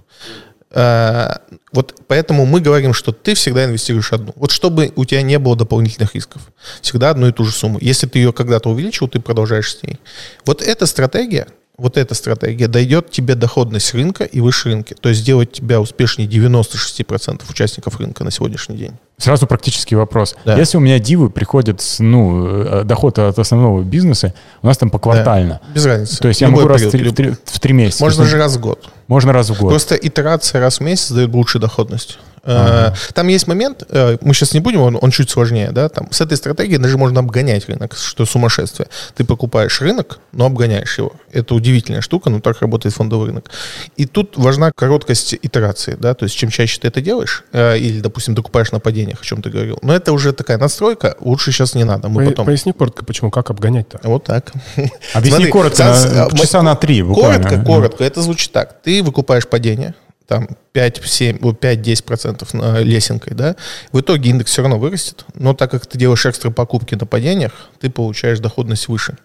[0.70, 1.40] А,
[1.72, 4.32] вот поэтому мы говорим, что ты всегда инвестируешь одну.
[4.36, 6.42] Вот чтобы у тебя не было дополнительных рисков.
[6.82, 7.78] Всегда одну и ту же сумму.
[7.80, 9.98] Если ты ее когда-то увеличил, ты продолжаешь с ней.
[10.44, 11.46] Вот эта стратегия,
[11.78, 14.94] вот эта стратегия дойдет тебе доходность рынка и выше рынка.
[14.94, 18.92] То есть сделать тебя успешнее 96% участников рынка на сегодняшний день.
[19.18, 20.36] Сразу практический вопрос.
[20.44, 20.56] Да.
[20.56, 24.90] Если у меня дивы приходят с, ну, э, доход от основного бизнеса, у нас там
[24.90, 25.60] поквартально.
[25.62, 26.18] Да, без разницы.
[26.18, 28.04] То есть Любой я могу период, раз в три, в, три, в три месяца.
[28.04, 28.88] Можно же раз в год.
[29.08, 29.70] Можно раз в год.
[29.70, 32.18] Просто итерация раз в месяц дает лучшую доходность.
[32.46, 32.94] Ага.
[32.94, 36.12] Э, там есть момент, э, мы сейчас не будем, он, он чуть сложнее, да, там
[36.12, 38.88] с этой стратегией даже можно обгонять рынок, что сумасшествие.
[39.14, 41.12] Ты покупаешь рынок, но обгоняешь его.
[41.32, 43.50] Это удивительная штука, но так работает фондовый рынок.
[43.96, 48.00] И тут важна короткость итерации, да, то есть чем чаще ты это делаешь, э, или,
[48.00, 51.74] допустим, докупаешь на падениях, о чем ты говорил, но это уже такая настройка, лучше сейчас
[51.74, 52.08] не надо.
[52.08, 52.46] Мы По, потом...
[52.46, 54.00] Поясни коротко, почему, как обгонять-то?
[54.04, 54.52] Вот так.
[55.14, 57.42] Объясни Смотри, коротко, на, часа на три буквально.
[57.42, 58.82] Коротко, коротко, это звучит так.
[58.82, 59.94] Ты выкупаешь падение,
[60.26, 63.56] там 5-7, лесенкой, да,
[63.92, 67.52] в итоге индекс все равно вырастет, но так как ты делаешь экстра покупки на падениях,
[67.80, 69.16] ты получаешь доходность выше.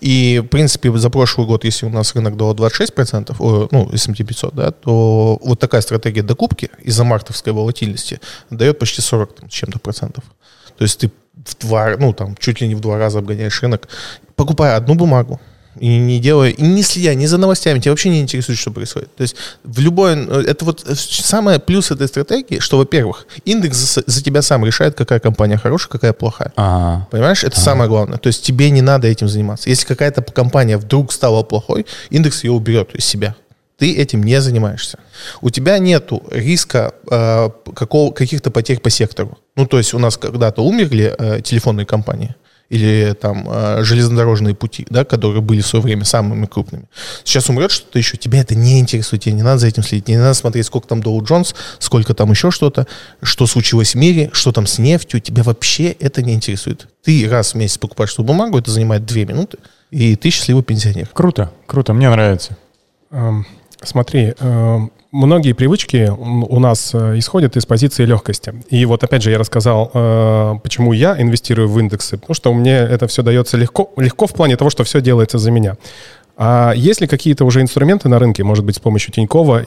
[0.00, 4.24] И, в принципе, за прошлый год, если у нас рынок дал 26%, о, ну, S&P
[4.24, 9.78] 500, да, то вот такая стратегия докупки из-за мартовской волатильности дает почти 40 там, чем-то
[9.78, 10.24] процентов.
[10.76, 11.10] То есть ты
[11.44, 13.88] в два, ну, там, чуть ли не в два раза обгоняешь рынок,
[14.36, 15.40] покупая одну бумагу,
[15.80, 19.14] И не делая, и не следя ни за новостями, тебя вообще не интересует, что происходит.
[19.16, 20.12] То есть в любой...
[20.44, 25.18] Это вот самое плюс этой стратегии, что, во-первых, индекс за, за тебя сам решает, какая
[25.18, 26.52] компания хорошая, какая плохая.
[26.56, 27.08] Ага.
[27.10, 27.42] Понимаешь?
[27.42, 27.64] Это Ага.
[27.64, 28.18] самое главное.
[28.18, 29.70] То есть тебе не надо этим заниматься.
[29.70, 33.34] Если какая-то компания вдруг стала плохой, индекс ее уберет из себя.
[33.78, 34.98] Ты этим не занимаешься.
[35.40, 39.38] У тебя нету риска э, какого, каких-то потерь по сектору.
[39.56, 42.34] Ну, то есть у нас когда-то умерли э, телефонные компании
[42.68, 46.84] или там э, железнодорожные пути, да, которые были в свое время самыми крупными.
[47.24, 50.16] Сейчас умрет что-то еще, тебя это не интересует, тебе не надо за этим следить, не
[50.16, 52.86] надо смотреть, сколько там Доу Джонс, сколько там еще что-то,
[53.22, 56.88] что случилось в мире, что там с нефтью, тебя вообще это не интересует.
[57.02, 59.58] Ты раз в месяц покупаешь эту бумагу, это занимает две минуты,
[59.90, 61.08] и ты счастливый пенсионер.
[61.12, 62.56] Круто, круто, мне нравится.
[63.10, 63.46] Эм,
[63.84, 68.54] Смотри, эм, многие привычки у нас э, исходят из позиции легкости.
[68.70, 72.16] И вот опять же я рассказал, э, почему я инвестирую в индексы.
[72.16, 75.50] Потому что мне это все дается легко, легко в плане того, что все делается за
[75.50, 75.76] меня.
[76.36, 79.66] А есть ли какие-то уже инструменты на рынке, может быть, с помощью Тинькова,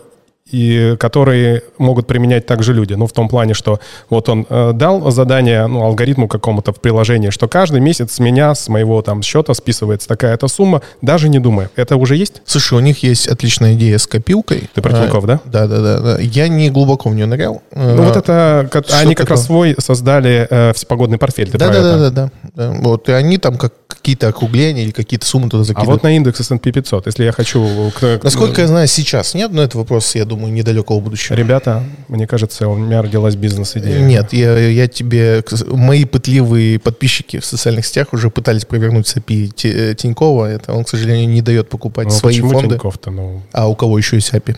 [0.56, 2.94] и которые могут применять также люди.
[2.94, 3.80] Ну, в том плане, что
[4.12, 8.54] вот он э, дал задание, ну, алгоритму какому-то в приложении, что каждый месяц с меня,
[8.54, 11.72] с моего там счета списывается такая-то сумма, даже не думая.
[11.76, 12.44] Это уже есть?
[12.46, 14.70] Слушай, у них есть отличная идея с копилкой.
[14.76, 15.40] Ты про Тинькофф, да?
[15.46, 16.18] Да, да, да, да.
[16.20, 17.64] Я не глубоко в нее нырял.
[17.74, 19.38] Ну, вот это, как- они как такое?
[19.38, 21.50] раз свой создали э, всепогодный портфель.
[21.50, 22.72] Ты Да, да, да, да, да, да.
[22.82, 26.02] Вот, и они там как какие-то округления или какие-то суммы туда А закидывают.
[26.02, 27.92] вот на индекс S&P 500, если я хочу...
[28.00, 31.36] к- к- Насколько я знаю, сейчас нет, но это вопрос, я думаю, недалекого будущего.
[31.36, 34.00] Ребята, мне кажется, у меня родилась бизнес-идея.
[34.00, 35.44] Нет, я, я тебе...
[35.68, 40.46] Мои пытливые подписчики в социальных сетях уже пытались провернуть с API Ти- э, Тинькова.
[40.46, 42.76] Это он, к сожалению, не дает покупать Ну, свои почему фонды.
[42.76, 43.12] Тинькофф-то?
[43.12, 44.56] Ну, А у кого еще есть API?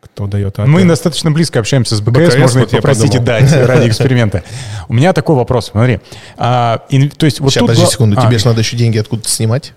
[0.00, 0.88] кто дает Мы API?
[0.88, 4.42] достаточно близко общаемся с БКС, БКС, можно вот попросить и дать ради эксперимента.
[4.88, 6.00] У меня такой вопрос, смотри.
[6.36, 8.98] А, ин- то есть вот Сейчас, тут подожди секунду, А, тебе же надо еще деньги
[8.98, 9.72] откуда-то снимать.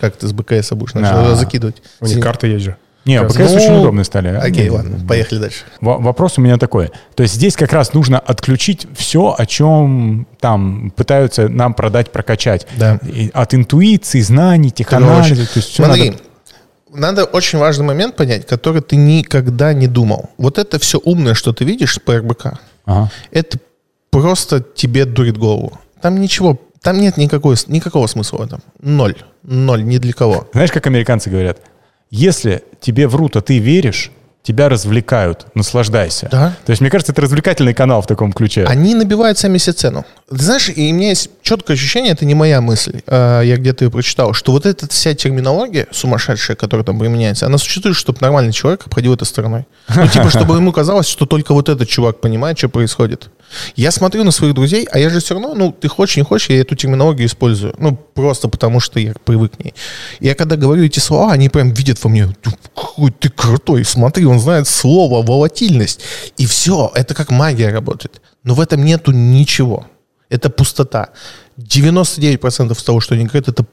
[0.00, 1.00] Как ты с БКС будешь Да.
[1.00, 1.82] начать закидывать?
[2.00, 2.76] У них карты есть же.
[3.04, 4.28] Не, БКС Ну, очень удобные стали.
[4.28, 4.38] а?
[4.40, 5.64] Окей, ладно, поехали дальше.
[5.80, 6.90] Во- Вопрос у меня такой.
[7.14, 12.66] То есть здесь как раз нужно отключить все, о чем там пытаются нам продать, прокачать.
[12.78, 12.98] Да.
[13.04, 15.46] И от интуиции, знаний, теханализа.
[15.46, 17.24] То есть всё Смотри, надо- надо...
[17.24, 20.30] очень важный момент понять, который ты никогда не думал.
[20.38, 23.10] Вот это все умное, что ты видишь по РБК, Ага.
[23.30, 23.58] это
[24.10, 25.78] просто тебе дурит голову.
[26.00, 28.60] Там ничего, там нет никакой, никакого смысла в этом.
[28.80, 29.14] Ноль.
[29.42, 30.48] Ноль, ни для кого.
[30.52, 31.58] Знаешь, как американцы говорят?
[32.10, 34.10] Если тебе врут, а ты веришь,
[34.44, 36.28] тебя развлекают, наслаждайся.
[36.30, 36.54] Да.
[36.66, 38.66] То есть, мне кажется, это развлекательный канал в таком ключе.
[38.66, 40.04] Они набивают сами себе цену.
[40.28, 43.86] Ты знаешь, и у меня есть четкое ощущение, это не моя мысль, а я где-то
[43.86, 48.52] ее прочитал, что вот эта вся терминология сумасшедшая, которая там применяется, она существует, чтобы нормальный
[48.52, 49.64] человек обходил это стороной.
[49.94, 53.30] Ну, типа, чтобы ему казалось, что только вот этот чувак понимает, что происходит.
[53.76, 56.50] Я смотрю на своих друзей, а я же все равно, ну, ты хочешь, не хочешь,
[56.50, 57.74] я эту терминологию использую.
[57.78, 59.74] Ну, просто потому, что я привык к ней.
[60.20, 64.26] Я когда говорю эти слова, они прям видят во мне, «Ну, какой ты крутой, смотри,
[64.26, 66.00] он знает слово, волатильность.
[66.36, 68.20] И все, это как магия работает.
[68.42, 69.86] Но в этом нету ничего.
[70.28, 71.10] Это пустота.
[71.58, 73.64] 99% того, что они говорят, это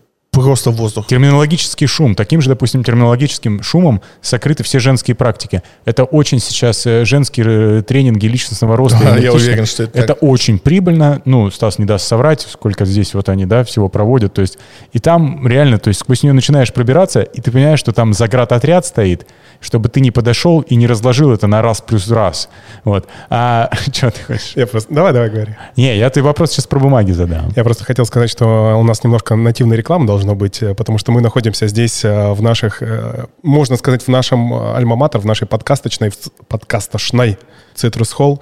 [0.44, 1.08] просто воздух.
[1.08, 2.16] Терминологический шум.
[2.16, 5.62] Таким же, допустим, терминологическим шумом сокрыты все женские практики.
[5.86, 9.00] Это очень сейчас э, женские э, тренинги личностного роста.
[9.04, 10.24] Да, я уверен, что это Это так.
[10.24, 11.22] очень прибыльно.
[11.26, 14.34] Ну, Стас не даст соврать, сколько здесь вот они, да, всего проводят.
[14.34, 14.58] То есть,
[14.94, 18.86] и там реально, то есть сквозь нее начинаешь пробираться, и ты понимаешь, что там заградотряд
[18.86, 19.28] стоит,
[19.60, 22.50] чтобы ты не подошел и не разложил это на раз плюс раз.
[22.84, 23.08] Вот.
[23.30, 24.54] А что ты хочешь?
[24.56, 24.94] Я просто...
[24.94, 25.56] Давай, давай, говори.
[25.78, 27.52] Не, я ты вопрос сейчас про бумаги задам.
[27.56, 31.11] Я просто хотел сказать, что у нас немножко нативной рекламы должно быть, э, потому что
[31.11, 36.11] мы находимся здесь э, в наших, э, можно сказать, в нашем альма-матер, в нашей подкасточной,
[36.47, 37.38] подкастошной
[37.75, 38.39] Citrus Hall.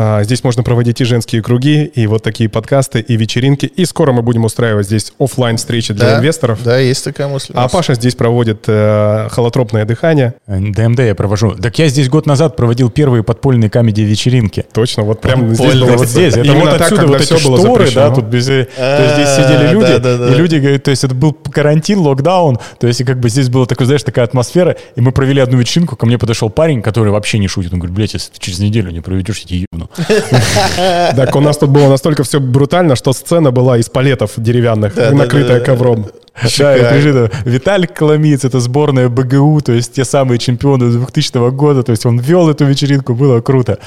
[0.00, 3.66] А, Здесь можно проводить и женские круги, и вот такие подкасты, и вечеринки.
[3.66, 6.60] И скоро мы будем устраивать здесь оффлайн встречи для Да, инвесторов.
[6.62, 7.52] Да, есть такая мысль.
[7.56, 7.68] А.
[7.68, 10.34] Паша здесь проводит э, холотропное дыхание.
[10.46, 11.56] Э, ДМД я провожу.
[11.56, 14.66] Так я здесь год назад проводил первые подпольные камеди-вечеринки.
[14.72, 17.44] Точно, вот прям здесь Вот здесь, это Именно вот так, отсюда когда вот все эти
[17.44, 18.14] было шторы, да, запрещено.
[18.14, 20.28] тут без, э, то есть здесь сидели А, люди, да-да-да.
[20.32, 23.48] и люди говорят, то есть это был карантин, локдаун, то есть и как бы здесь
[23.48, 27.10] была такая, знаешь, такая атмосфера, и мы провели одну вечеринку, ко мне подошел парень, который
[27.10, 29.87] вообще не шутит, он говорит, блядь, если ты через неделю не проведешь, я тебе ебну.
[31.16, 35.60] Так у нас тут было настолько все брутально, что сцена была из палетов деревянных, накрытая
[35.60, 36.06] ковром.
[36.58, 41.90] Да, лежит Виталик Коломиц, это сборная БГУ, то есть те самые чемпионы 2000 года, то
[41.90, 43.78] есть он вел эту вечеринку, было круто.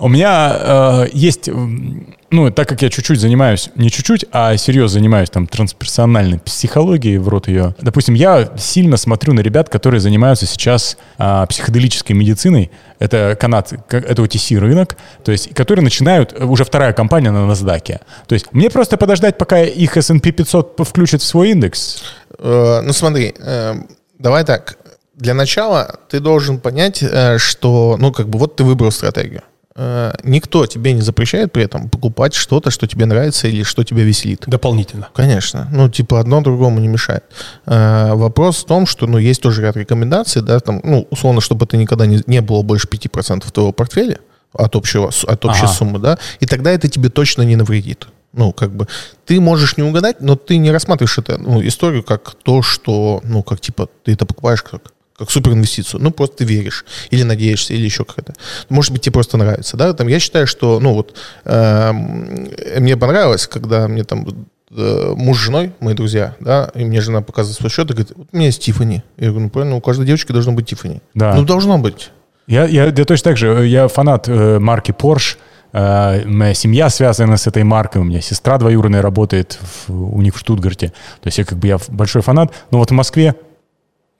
[0.00, 1.48] У меня э, есть
[2.32, 7.28] ну, так как я чуть-чуть занимаюсь, не чуть-чуть, а серьезно занимаюсь там трансперсональной психологией, в
[7.28, 7.74] рот ее.
[7.80, 12.70] Допустим, я сильно смотрю на ребят, которые занимаются сейчас а, психоделической медициной.
[12.98, 18.00] Это канад, это OTC рынок, то есть, которые начинают, уже вторая компания на NASDAQ.
[18.26, 22.02] То есть, мне просто подождать, пока их S&P 500 включат в свой индекс?
[22.38, 23.74] Э, ну, смотри, э,
[24.18, 24.78] давай так.
[25.14, 29.51] Для начала ты должен понять, э, что, ну, как бы, вот ты выбрал стратегию Э,
[30.22, 34.44] никто тебе не запрещает при этом покупать что-то, что тебе нравится или что тебя веселит.
[34.46, 35.08] Дополнительно.
[35.14, 35.68] Конечно.
[35.72, 37.24] Ну, типа, одно другому не мешает.
[37.66, 41.64] Э, вопрос в том, что, ну, есть тоже ряд рекомендаций, да, там, ну, условно, чтобы
[41.64, 44.18] это никогда не, не было больше 5% твоего портфеля
[44.52, 45.72] от, общего, от общей ага.
[45.72, 48.08] суммы, да, и тогда это тебе точно не навредит.
[48.32, 48.88] Ну, как бы,
[49.26, 53.42] ты можешь не угадать, но ты не рассматриваешь это, ну, историю как то, что, ну,
[53.42, 56.02] как, типа, ты это покупаешь как как суперинвестицию.
[56.02, 58.34] Ну, просто ты веришь или надеешься, или еще как-то.
[58.68, 59.92] Может быть, тебе просто нравится, да?
[59.92, 64.26] Там, я считаю, что, ну, вот, э, мне понравилось, когда мне там
[64.70, 68.12] э, муж с женой, мои друзья, да, и мне жена показывает свой счет и говорит,
[68.16, 69.02] вот у меня есть Тифани.
[69.18, 71.00] Я говорю, ну, правильно, у каждой девочки должно быть Тифани.
[71.14, 71.34] Да.
[71.34, 72.10] Ну, должно быть.
[72.46, 75.36] Я, я, я точно так же, я фанат э, марки Porsche,
[75.72, 79.58] Uh, моя семья связана с этой маркой, у меня сестра двоюродная работает
[79.88, 80.88] в, у них в Штутгарте.
[81.22, 82.52] То есть я как бы я большой фанат.
[82.70, 83.34] Но вот в Москве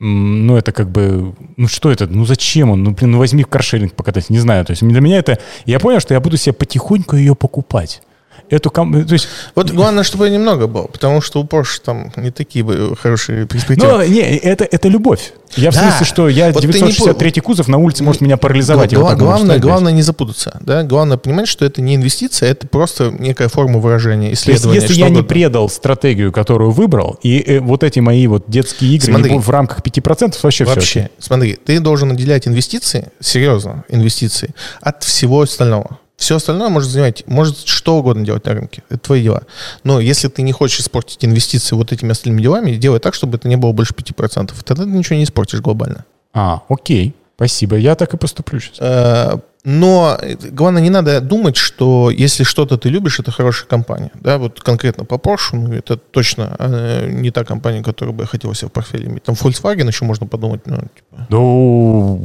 [0.02, 3.94] ну, это как бы, ну, что это, ну, зачем он, ну, блин, ну, возьми каршеринг
[3.94, 7.14] покатать, не знаю, то есть для меня это, я понял, что я буду себе потихоньку
[7.14, 8.02] ее покупать
[8.50, 9.06] эту компанию.
[9.06, 9.28] То есть...
[9.54, 12.64] Вот главное, чтобы немного было, потому что у Porsche там не такие
[13.00, 13.92] хорошие перспективы.
[13.92, 15.32] Но не, это, это любовь.
[15.56, 15.82] Я в да.
[15.82, 17.40] смысле, что я вот 963 не...
[17.40, 18.94] кузов на улице может меня парализовать.
[18.94, 20.58] Гла- главное, главное не запутаться.
[20.60, 20.82] Да?
[20.82, 24.80] Главное понимать, что это не инвестиция, это просто некая форма выражения, исследования.
[24.80, 28.44] То есть, если я не предал стратегию, которую выбрал, и э, вот эти мои вот
[28.48, 31.10] детские игры смотри, в рамках 5%, вообще, вообще все.
[31.18, 35.98] Смотри, ты должен отделять инвестиции, серьезно, инвестиции, от всего остального.
[36.22, 38.84] Все остальное может занимать, может что угодно делать на рынке.
[38.88, 39.42] Это твои дела.
[39.82, 43.48] Но если ты не хочешь испортить инвестиции вот этими остальными делами, делай так, чтобы это
[43.48, 44.52] не было больше 5%.
[44.64, 46.04] Тогда ты ничего не испортишь глобально.
[46.32, 47.16] А, окей.
[47.34, 47.74] Спасибо.
[47.74, 49.40] Я так и поступлю сейчас.
[49.64, 50.18] Э, но
[50.50, 54.10] главное, не надо думать, что если что-то ты любишь, это хорошая компания.
[54.14, 58.26] Да, вот конкретно по Porsche, ну, это точно э, не та компания, которую бы я
[58.26, 59.22] хотел себе в портфеле иметь.
[59.22, 60.62] Там Volkswagen еще можно подумать.
[60.66, 61.26] Ну, типа.
[61.28, 62.16] ну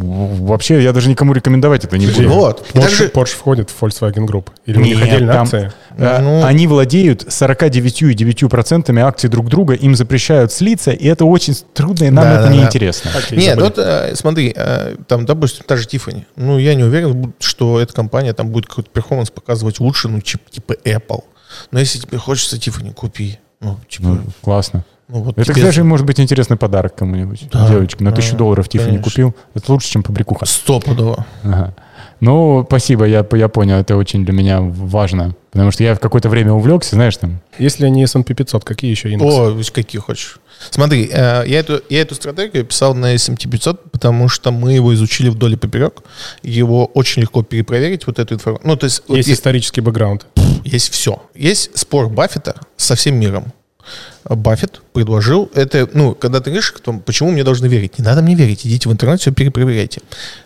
[0.42, 2.30] вообще, я даже никому рекомендовать это не буду.
[2.30, 2.66] Вот.
[2.74, 3.08] Porsche, также...
[3.08, 4.48] Porsche входит в Volkswagen Group?
[4.66, 5.74] Или Нет, у них отдельная там, акция?
[5.98, 6.44] Э, ну...
[6.44, 12.24] Они владеют 49,9% акций друг друга, им запрещают слиться, и это очень трудно, и нам
[12.24, 13.12] да, это да, неинтересно.
[13.14, 13.20] Да.
[13.20, 16.24] Окей, Нет, вот э, смотри, э, там, допустим, та же Tiffany.
[16.36, 20.50] Ну, я не уверен, что эта компания там будет какой-то перформанс показывать лучше, ну, типа,
[20.50, 21.24] типа Apple.
[21.72, 23.40] Но если тебе хочется Tiffany, купи.
[23.62, 24.08] Ну, типа...
[24.08, 24.84] Ну, классно.
[25.08, 25.56] Ну, вот это, тебе...
[25.56, 27.48] кстати, может быть интересный подарок кому-нибудь.
[27.52, 29.34] Да, Девочке на тысячу да, долларов Тиффани купил.
[29.54, 30.46] Это лучше, чем побрякуха.
[30.46, 31.26] Стопудово.
[31.44, 31.74] Ага.
[32.20, 35.36] Ну, спасибо, я, я понял, это очень для меня важно.
[35.52, 37.40] Потому что я в какое-то время увлекся, знаешь, там...
[37.58, 39.38] Если не S&P 500, какие еще индексы?
[39.38, 40.40] О, какие хочешь.
[40.70, 44.94] Смотри, э, я эту, я эту стратегию писал на S&P 500, потому что мы его
[44.94, 46.02] изучили вдоль и поперек.
[46.44, 48.68] Его очень легко перепроверить, вот эту информацию.
[48.68, 50.26] Ну, то есть, есть вот исторический бэкграунд.
[50.64, 51.22] Есть все.
[51.36, 53.54] Есть спор Баффета со всем миром.
[54.24, 57.98] Баффет предложил, это, ну, когда ты говоришь, кто, почему мне должны верить?
[57.98, 60.02] Не надо мне верить, идите в интернет, все перепроверяйте.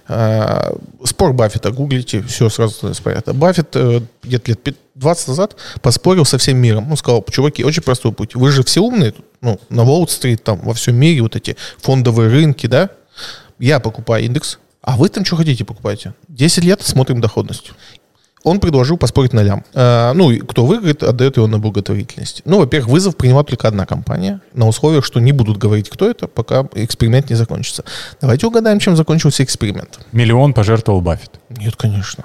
[0.08, 3.34] А, спор Баффета, гуглите, все сразу становится.
[3.34, 6.92] Баффет э, где-то лет 20 назад поспорил со всем миром.
[6.92, 8.36] Он сказал, чуваки, очень простой путь.
[8.36, 12.68] Вы же все умные, ну, на Уолл-стрит, там, во всем мире, вот эти фондовые рынки,
[12.68, 12.90] да?
[13.58, 16.14] Я покупаю индекс, а вы там что хотите покупаете?
[16.28, 17.72] 10 лет смотрим доходность
[18.44, 19.64] он предложил поспорить на лям.
[19.74, 22.42] Э, ну, кто выиграет, отдает его на благотворительность.
[22.46, 26.28] Ну, во-первых, вызов принимает только одна компания, на условиях, что не будут говорить, кто это,
[26.28, 27.84] пока эксперимент не закончится.
[28.20, 30.00] Давайте угадаем, чем закончился эксперимент.
[30.12, 31.40] Миллион пожертвовал Баффет.
[31.50, 32.24] Нет, конечно.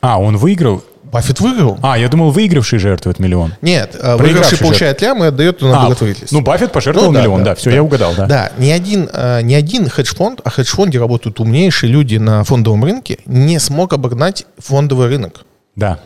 [0.00, 0.82] А, он выиграл?
[1.16, 1.78] Баффет выиграл.
[1.80, 3.54] А, я думал, выигравший жертвует миллион.
[3.62, 6.30] Нет, э, выигравший получает лям и отдает на а, благотворительность.
[6.30, 7.76] Ну, Баффет пожертвовал ну, да, миллион, да, да все, да.
[7.76, 8.26] я угадал, да.
[8.26, 13.20] Да, ни один, э, ни один хедж-фонд, а хедж-фонде работают умнейшие люди на фондовом рынке,
[13.24, 15.46] не смог обогнать фондовый рынок.
[15.74, 16.00] Да.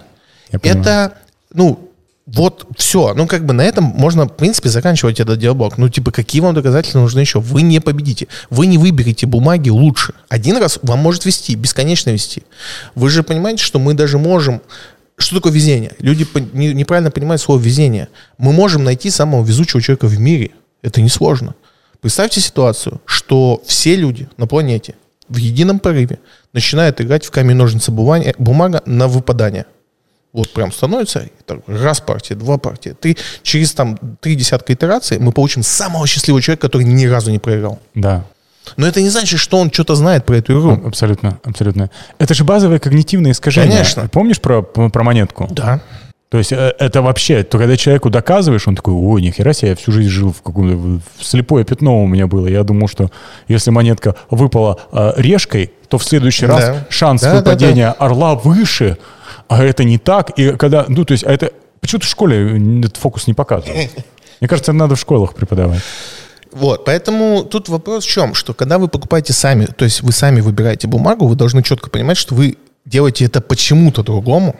[0.52, 1.14] Это,
[1.52, 1.90] ну,
[2.32, 3.14] вот все.
[3.14, 5.76] Ну, как бы на этом можно, в принципе, заканчивать этот диалог.
[5.78, 7.40] Ну, типа, какие вам доказательства нужны еще?
[7.40, 8.28] Вы не победите.
[8.48, 10.14] Вы не выберете бумаги лучше.
[10.28, 12.44] Один раз вам может вести, бесконечно вести.
[12.94, 14.62] Вы же понимаете, что мы даже можем...
[15.20, 15.92] Что такое везение?
[15.98, 18.08] Люди неправильно понимают слово везение.
[18.38, 20.52] Мы можем найти самого везучего человека в мире.
[20.82, 21.54] Это несложно.
[22.00, 24.94] Представьте ситуацию, что все люди на планете
[25.28, 26.18] в едином порыве
[26.54, 29.66] начинает играть в камень, ножницы, бумага на выпадание.
[30.32, 35.32] Вот прям становится, так, раз партия, два партия, три, через там три десятка итераций мы
[35.32, 37.78] получим самого счастливого человека, который ни разу не проиграл.
[37.94, 38.24] Да.
[38.76, 40.80] Но это не значит, что он что-то знает про эту игру.
[40.86, 41.90] Абсолютно, абсолютно.
[42.18, 43.78] Это же базовое когнитивное искажение.
[43.78, 44.08] Конечно.
[44.08, 45.48] Помнишь про, про монетку?
[45.50, 45.80] Да.
[46.30, 49.76] То есть э, это вообще, то когда человеку доказываешь, он такой, ой, нихера себе, я
[49.76, 51.02] всю жизнь жил в каком-то...
[51.20, 52.46] Слепое пятно у меня было.
[52.46, 53.10] Я думал, что
[53.48, 56.56] если монетка выпала э, решкой, то в следующий да.
[56.56, 58.06] раз шанс да, выпадения да, да.
[58.06, 58.96] орла выше,
[59.48, 60.30] а это не так.
[60.38, 61.50] И когда, ну, то есть, а это...
[61.80, 63.90] Почему-то в школе этот фокус не показывают.
[64.40, 65.80] Мне кажется, это надо в школах преподавать.
[66.52, 70.40] Вот, поэтому тут вопрос в чем, что когда вы покупаете сами, то есть вы сами
[70.40, 74.56] выбираете бумагу, вы должны четко понимать, что вы делаете это почему-то другому,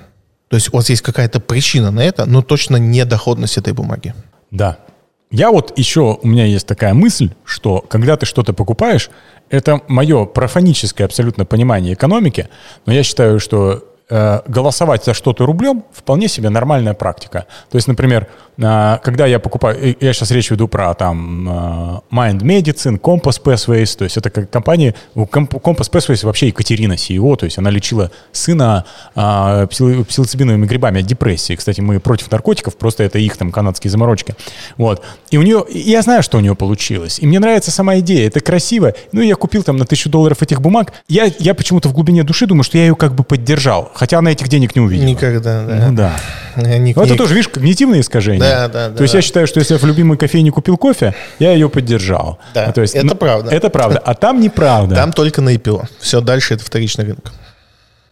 [0.48, 4.14] то есть у вас есть какая-то причина на это, но точно не доходность этой бумаги.
[4.50, 4.78] Да.
[5.30, 9.10] Я вот еще, у меня есть такая мысль, что когда ты что-то покупаешь,
[9.48, 12.48] это мое профаническое абсолютно понимание экономики,
[12.84, 17.46] но я считаю, что голосовать за что-то рублем вполне себе нормальная практика.
[17.70, 18.26] То есть, например,
[18.58, 23.96] э, когда я покупаю, я сейчас речь веду про там э, Mind Medicine, Compass Pathways,
[23.96, 28.84] то есть это как компания, Compass Pathways вообще Екатерина CEO, то есть она лечила сына
[29.14, 31.54] э, псилоцибиновыми грибами от депрессии.
[31.54, 34.34] Кстати, мы против наркотиков, просто это их там канадские заморочки.
[34.76, 35.02] Вот.
[35.30, 37.18] И у нее, я знаю, что у нее получилось.
[37.20, 38.94] И мне нравится сама идея, это красиво.
[39.12, 40.92] Ну, я купил там на тысячу долларов этих бумаг.
[41.08, 44.32] Я, я почему-то в глубине души думаю, что я ее как бы поддержал хотя она
[44.32, 45.06] этих денег не увидела.
[45.06, 45.88] Никогда, да.
[45.88, 46.16] Ну да.
[46.56, 48.40] Ник, Но это тоже, видишь, когнитивное искажение.
[48.40, 48.96] Да, да, да.
[48.96, 52.38] То есть я считаю, что если я в любимой кофейне купил кофе, я ее поддержал.
[52.54, 53.50] Да, а, то есть, это ну, правда.
[53.50, 54.94] Это правда, а там неправда.
[54.94, 55.84] Там только на IPO.
[55.98, 57.30] Все дальше это вторичный рынок.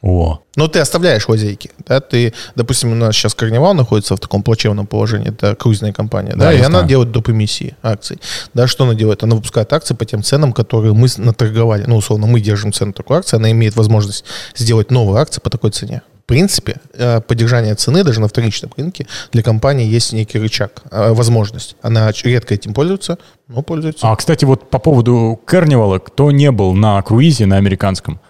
[0.01, 0.41] О.
[0.55, 4.87] Но ты оставляешь лазейки, да, ты, допустим, у нас сейчас Карнивал находится в таком плачевном
[4.87, 7.31] положении, это круизная компания, да, да и она делает доп.
[7.31, 8.21] эмиссии акций.
[8.55, 9.25] Да, что она делает?
[9.25, 11.85] Она выпускает акции по тем ценам, которые мы наторговали.
[11.87, 14.25] Ну, условно, мы держим цену такой акции, она имеет возможность
[14.55, 16.03] сделать новые акции по такой цене.
[16.23, 21.13] В принципе, э, поддержание цены даже на вторичном рынке для компании есть некий рычаг, э,
[21.13, 21.75] возможность.
[21.83, 23.19] Она редко этим пользуется,
[23.49, 24.07] но пользуется.
[24.07, 28.21] А, кстати, вот по поводу Карнивала, кто не был на круизе на американском,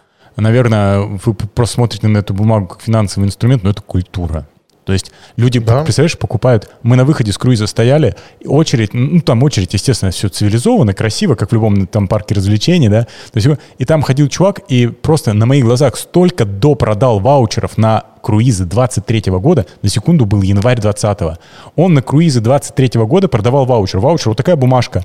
[0.40, 4.46] наверное, вы просто смотрите на эту бумагу как финансовый инструмент, но это культура.
[4.88, 5.82] То есть люди, да.
[5.82, 6.70] представляешь, покупают...
[6.82, 8.16] Мы на выходе с круиза стояли,
[8.46, 13.02] очередь, ну там очередь, естественно, все цивилизованно, красиво, как в любом там парке развлечений, да.
[13.02, 18.04] То есть, и там ходил чувак и просто на моих глазах столько допродал ваучеров на
[18.22, 21.36] круизы 23 года, на секунду был январь 20 -го.
[21.76, 24.00] Он на круизы 23 года продавал ваучер.
[24.00, 25.04] Ваучер, вот такая бумажка,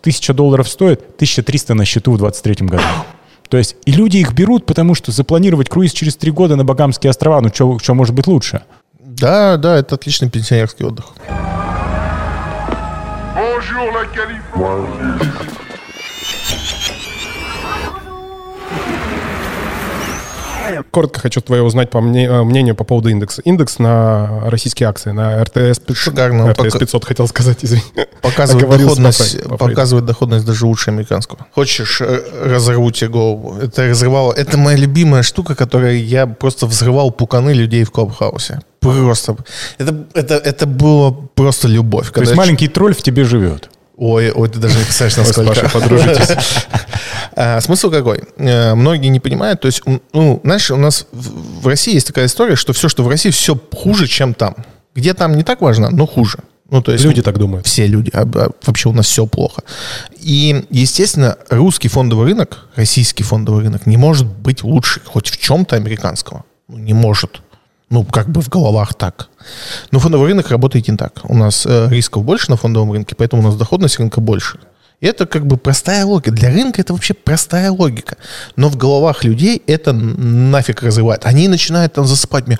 [0.00, 2.82] 1000 долларов стоит, 1300 на счету в 23 году.
[3.48, 7.10] То есть и люди их берут, потому что запланировать круиз через три года на Багамские
[7.10, 8.62] острова, ну что может быть лучше?
[9.00, 11.06] Да, да, это отличный пенсионерский отдых.
[20.90, 23.42] Коротко хочу твое узнать по мне, э, мнению по поводу индекса.
[23.42, 25.96] Индекс на российские акции, на РТС 500.
[25.96, 26.52] Шикарно.
[26.52, 27.82] РТС 500 хотел сказать, извини.
[28.22, 31.46] Показывает доходность, показывает доходность даже лучше американского.
[31.54, 33.56] Хочешь, э, разорву тебе голову.
[33.60, 34.32] Это разрывало.
[34.32, 38.60] Это моя любимая штука, которой я просто взрывал пуканы людей в Клабхаусе.
[38.80, 39.36] Просто.
[39.78, 42.12] Это, это, это было просто любовь.
[42.12, 43.70] То есть маленький тролль в тебе живет.
[43.98, 45.60] Ой, ой, ты даже не представляешь, насколько.
[45.64, 46.36] Вы подружитесь.
[47.40, 48.24] А, смысл какой?
[48.38, 49.60] Э, многие не понимают.
[49.60, 49.82] То есть,
[50.12, 53.56] ну, знаешь, у нас в России есть такая история, что все, что в России, все
[53.72, 54.56] хуже, чем там.
[54.92, 56.38] Где там не так важно, но хуже.
[56.68, 57.64] Ну, то есть люди так думают.
[57.66, 58.10] Все люди.
[58.12, 59.62] А, а, вообще у нас все плохо.
[60.18, 65.76] И, естественно, русский фондовый рынок, российский фондовый рынок не может быть лучше хоть в чем-то
[65.76, 66.44] американского.
[66.66, 67.40] Ну, не может.
[67.90, 69.28] Ну, как бы в головах так.
[69.90, 71.20] Но фондовый рынок работает не так.
[71.24, 74.58] У нас э, рисков больше на фондовом рынке, поэтому у нас доходность рынка больше.
[75.00, 76.32] И это как бы простая логика.
[76.32, 78.16] Для рынка это вообще простая логика.
[78.56, 81.24] Но в головах людей это нафиг разрывает.
[81.24, 82.58] Они начинают там засыпать мне.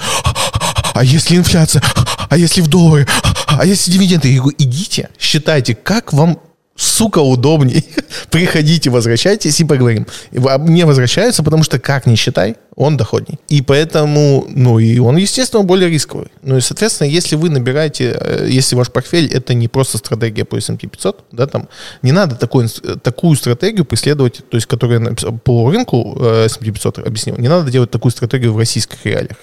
[0.94, 1.82] А если инфляция?
[2.28, 3.06] А если в доллары?
[3.46, 4.28] А если дивиденды?
[4.28, 6.38] Я говорю, идите, считайте, как вам
[6.76, 7.84] сука, удобней.
[8.30, 10.06] Приходите, возвращайтесь и поговорим.
[10.32, 13.38] Мне возвращаются, потому что, как не считай, он доходней.
[13.48, 16.28] И поэтому, ну, и он, естественно, более рисковый.
[16.42, 20.56] Ну, и, соответственно, если вы набираете, э, если ваш портфель, это не просто стратегия по
[20.56, 21.68] S&P 500, да, там,
[22.02, 22.68] не надо такой,
[23.02, 25.00] такую стратегию преследовать, то есть, которая
[25.44, 29.38] по рынку э, S&P 500 объяснил, не надо делать такую стратегию в российских реалиях.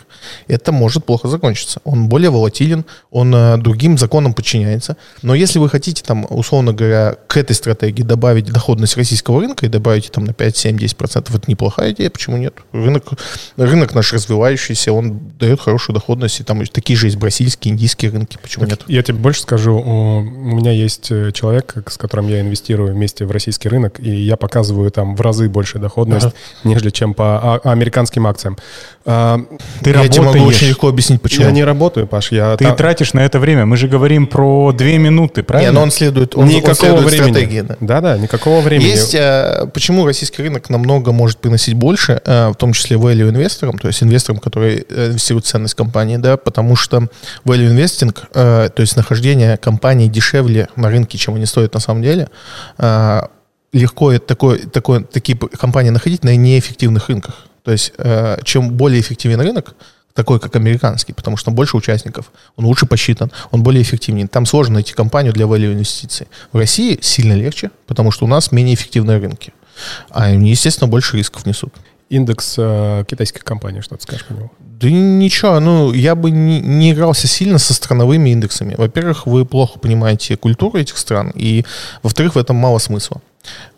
[0.47, 1.81] Это может плохо закончиться.
[1.83, 4.95] Он более волатилен, он э, другим законам подчиняется.
[5.23, 9.69] Но если вы хотите, там, условно говоря, к этой стратегии добавить доходность российского рынка и
[9.69, 12.53] добавить там на 5, 7, 10%, это неплохая идея, почему нет?
[12.71, 13.03] Рынок
[13.57, 18.37] рынок наш развивающийся, он дает хорошую доходность, и там такие же есть бразильские, индийские рынки,
[18.41, 18.81] почему нет?
[18.87, 23.31] Я тебе больше скажу, у меня есть э, человек, с которым я инвестирую вместе в
[23.31, 26.35] российский рынок, и я показываю там в разы больше доходность, ага.
[26.63, 28.57] нежели чем по а, американским акциям.
[29.05, 29.39] А,
[29.83, 31.45] Ты я тебе могу очень легко объяснить, почему.
[31.45, 32.31] Я не работаю, Паш.
[32.31, 32.75] Я Ты та...
[32.75, 33.65] тратишь на это время.
[33.65, 35.71] Мы же говорим про две минуты, правильно?
[35.71, 37.31] Не, но он следует, он, никакого он следует времени.
[37.31, 37.61] стратегии.
[37.61, 37.77] Да.
[37.79, 38.87] да, да, никакого какого времени?
[38.87, 43.77] Есть, э, почему российский рынок намного может приносить больше, э, в том числе value инвесторам,
[43.77, 47.07] то есть инвесторам, которые э, инвестируют в ценность компании, да, потому что
[47.45, 52.27] value investing, то есть нахождение компании дешевле на рынке, чем они стоят на самом деле,
[53.73, 57.47] легко такой, такой, такие компании находить на неэффективных рынках.
[57.65, 57.91] То есть
[58.43, 59.75] чем более эффективен рынок,
[60.13, 64.27] такой, как американский, потому что больше участников, он лучше посчитан, он более эффективнее.
[64.27, 66.27] Там сложно найти компанию для value инвестиций.
[66.53, 69.53] В России сильно легче, потому что у нас менее эффективные рынки.
[70.09, 71.73] А они, естественно, больше рисков несут.
[72.07, 74.51] Индекс э, китайских компаний, что ты скажешь по нему?
[74.59, 78.75] Да ничего, ну, я бы не, не игрался сильно со страновыми индексами.
[78.77, 81.65] Во-первых, вы плохо понимаете культуру этих стран, и,
[82.03, 83.21] во-вторых, в этом мало смысла.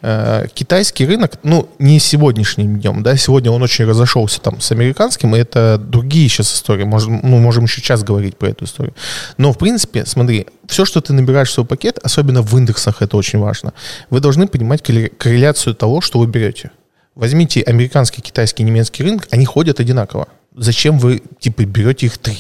[0.02, 5.36] Э, китайский рынок, ну, не сегодняшним днем, да, сегодня он очень разошелся там с американским,
[5.36, 8.94] и это другие сейчас истории, можем, ну, можем еще час говорить про эту историю.
[9.38, 13.18] Но, в принципе, смотри, все, что ты набираешь в свой пакет, особенно в индексах, это
[13.18, 13.74] очень важно,
[14.10, 16.72] вы должны понимать корреляцию того, что вы берете.
[17.16, 20.28] Возьмите американский, китайский, немецкий рынок, они ходят одинаково.
[20.56, 22.38] Зачем вы, типа, берете их три?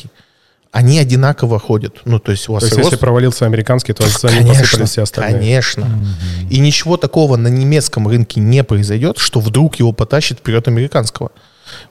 [0.71, 2.01] Они одинаково ходят.
[2.05, 2.91] Ну, то есть у вас то есть, рост...
[2.91, 5.39] если провалился американский, то ним посыпались все остальные.
[5.39, 5.81] Конечно.
[5.81, 6.49] Mm-hmm.
[6.49, 11.31] И ничего такого на немецком рынке не произойдет, что вдруг его потащит вперед американского.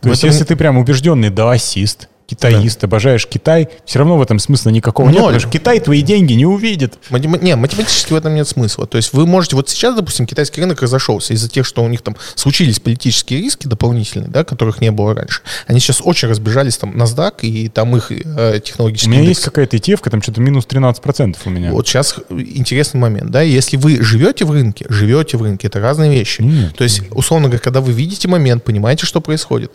[0.00, 0.30] То есть, этом...
[0.30, 2.86] если ты прям убежденный даосист, китаист, да.
[2.86, 5.14] обожаешь Китай, все равно в этом смысла никакого Ноль.
[5.14, 6.98] нет, потому что Китай твои деньги не увидит.
[7.10, 7.36] Матем...
[7.40, 8.86] Не, математически в этом нет смысла.
[8.86, 12.02] То есть вы можете, вот сейчас, допустим, китайский рынок разошелся из-за тех, что у них
[12.02, 15.42] там случились политические риски дополнительные, да, которых не было раньше.
[15.66, 19.38] Они сейчас очень разбежались, там, NASDAQ и там их э, технологические У меня индекс.
[19.38, 21.70] есть какая-то ETF, там что-то минус 13% у меня.
[21.72, 26.10] Вот сейчас интересный момент, да, если вы живете в рынке, живете в рынке, это разные
[26.10, 26.42] вещи.
[26.42, 26.74] Нет.
[26.76, 29.70] То есть, условно говоря, когда вы видите момент, понимаете, что происходит,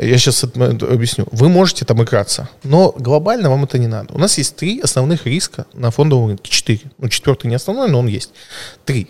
[0.00, 2.48] я сейчас объясню, вы можете там играться.
[2.62, 4.14] Но глобально вам это не надо.
[4.14, 6.50] У нас есть три основных риска на фондовом рынке.
[6.50, 6.82] Четыре.
[6.98, 8.32] Ну, четвертый не основной, но он есть.
[8.84, 9.08] Три.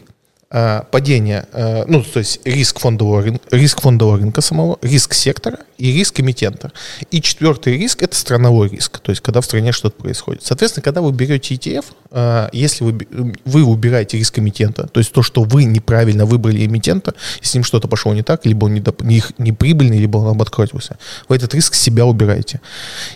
[0.51, 5.59] А, падение, а, ну, то есть риск фондового, рынка, риск фондового рынка самого, риск сектора
[5.78, 6.70] и риск эмитента.
[7.11, 10.45] И четвертый риск– это страновой риск, то есть когда в стране что-то происходит.
[10.45, 13.07] Соответственно, когда вы берете ETF, а, если вы,
[13.45, 17.64] вы выбираете риск эмитента, то есть то, что вы неправильно выбрали эмитента, и с ним
[17.64, 22.05] что-то пошло не так, либо он не прибыльный, либо он обанкротился, вы этот риск себя
[22.05, 22.61] убираете.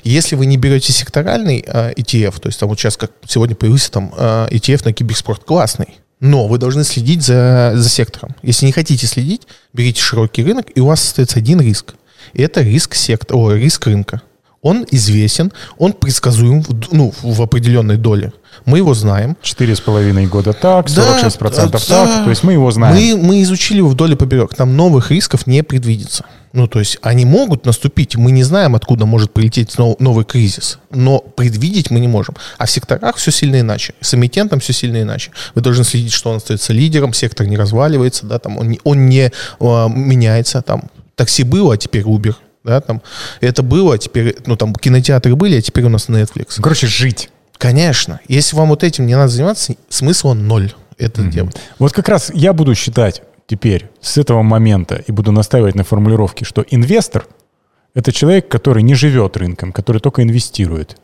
[0.03, 4.13] Если вы не берете секторальный ETF, то есть там вот сейчас, как сегодня появился там
[4.17, 8.35] ETF на киберспорт, классный, но вы должны следить за, за сектором.
[8.43, 9.43] Если не хотите следить,
[9.73, 11.95] берите широкий рынок, и у вас остается один риск.
[12.35, 14.23] Это риск сектора, о, риск рынка.
[14.61, 18.33] Он известен, он предсказуем ну, в определенной доле.
[18.65, 19.37] Мы его знаем.
[19.41, 21.83] Четыре с половиной года так, 46% да, так.
[21.89, 22.25] Да.
[22.25, 22.97] То есть мы его знаем.
[22.97, 24.55] Мы, мы изучили его вдоль и поперек.
[24.55, 26.25] Там новых рисков не предвидится.
[26.53, 31.21] Ну, то есть они могут наступить, мы не знаем, откуда может прилететь новый кризис, но
[31.21, 32.37] предвидеть мы не можем.
[32.57, 33.95] А в секторах все сильно иначе.
[34.01, 35.31] С эмитентом все сильно иначе.
[35.55, 39.31] Вы должны следить, что он остается лидером, сектор не разваливается, да, там он, он не
[39.61, 40.85] а, меняется, там
[41.17, 42.35] такси было, а теперь Uber,
[42.69, 43.03] да, там
[43.41, 46.61] это было, а теперь, ну, там кинотеатры были, а теперь у нас Netflix.
[46.61, 47.31] Короче, жить.
[47.57, 48.21] Конечно.
[48.29, 51.31] Если вам вот этим не надо заниматься, смысла ноль это mm-hmm.
[51.31, 51.57] делать.
[51.79, 56.45] Вот как раз я буду считать теперь с этого момента и буду настаивать на формулировке,
[56.45, 57.27] что инвестор—
[57.95, 60.97] это человек, который не живет рынком, который только инвестирует.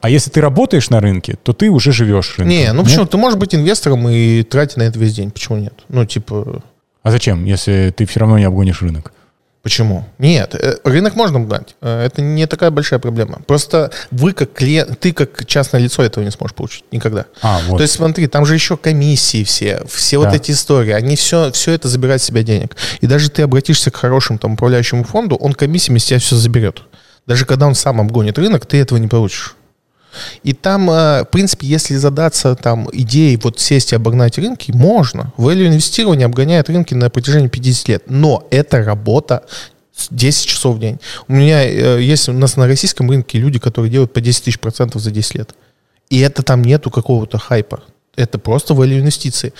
[0.00, 2.48] А если ты работаешь на рынке, то ты уже живешь рынком.
[2.48, 3.04] Не, ну почему?
[3.06, 5.30] Ты можешь быть инвестором и тратить на это весь день.
[5.30, 5.74] Почему нет?
[5.88, 6.62] Ну, типа...
[7.02, 9.12] А зачем, если ты все равно не обгонишь рынок?
[9.62, 10.04] Почему?
[10.18, 11.76] Нет, э, рынок можно угнать.
[11.80, 13.40] Э, это не такая большая проблема.
[13.46, 17.26] Просто вы как клиент, ты как частное лицо этого не сможешь получить никогда.
[17.42, 17.76] А, вот.
[17.76, 20.26] То есть смотри, там же еще комиссии все, все да.
[20.26, 22.76] вот эти истории, они все, все это забирают с себя денег.
[23.00, 26.82] И даже ты обратишься к хорошему там управляющему фонду, он комиссиями с тебя все заберет.
[27.28, 29.54] Даже когда он сам обгонит рынок, ты этого не получишь.
[30.42, 35.32] И там, э, в принципе, если задаться там идеей вот сесть и обогнать рынки, можно.
[35.36, 38.02] Value инвестирование обгоняет рынки на протяжении 50 лет.
[38.06, 39.44] Но это работа
[40.10, 40.98] 10 часов в день.
[41.28, 44.58] У меня э, есть у нас на российском рынке люди, которые делают по 10 тысяч
[44.58, 45.54] процентов за 10 лет.
[46.10, 47.82] И это там нету какого-то хайпа.
[48.16, 49.52] Это просто value инвестиции.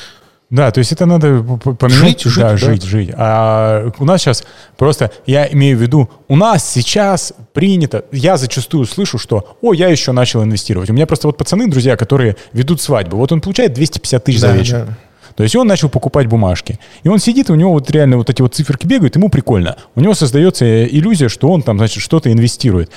[0.53, 2.20] Да, то есть это надо поменять.
[2.20, 2.57] Жить, жить, да, да.
[2.59, 3.11] жить, жить.
[3.16, 4.44] А у нас сейчас
[4.76, 9.88] просто, я имею в виду, у нас сейчас принято, я зачастую слышу, что, о, я
[9.88, 10.90] еще начал инвестировать.
[10.90, 14.48] У меня просто вот пацаны, друзья, которые ведут свадьбу, вот он получает 250 тысяч да,
[14.48, 14.84] за вечер.
[14.86, 14.98] Да.
[15.36, 16.78] То есть он начал покупать бумажки.
[17.03, 19.78] И он сидит, и у него вот реально вот эти вот циферки бегают, ему прикольно.
[19.94, 22.90] У него создается иллюзия, что он там, значит, что-то инвестирует.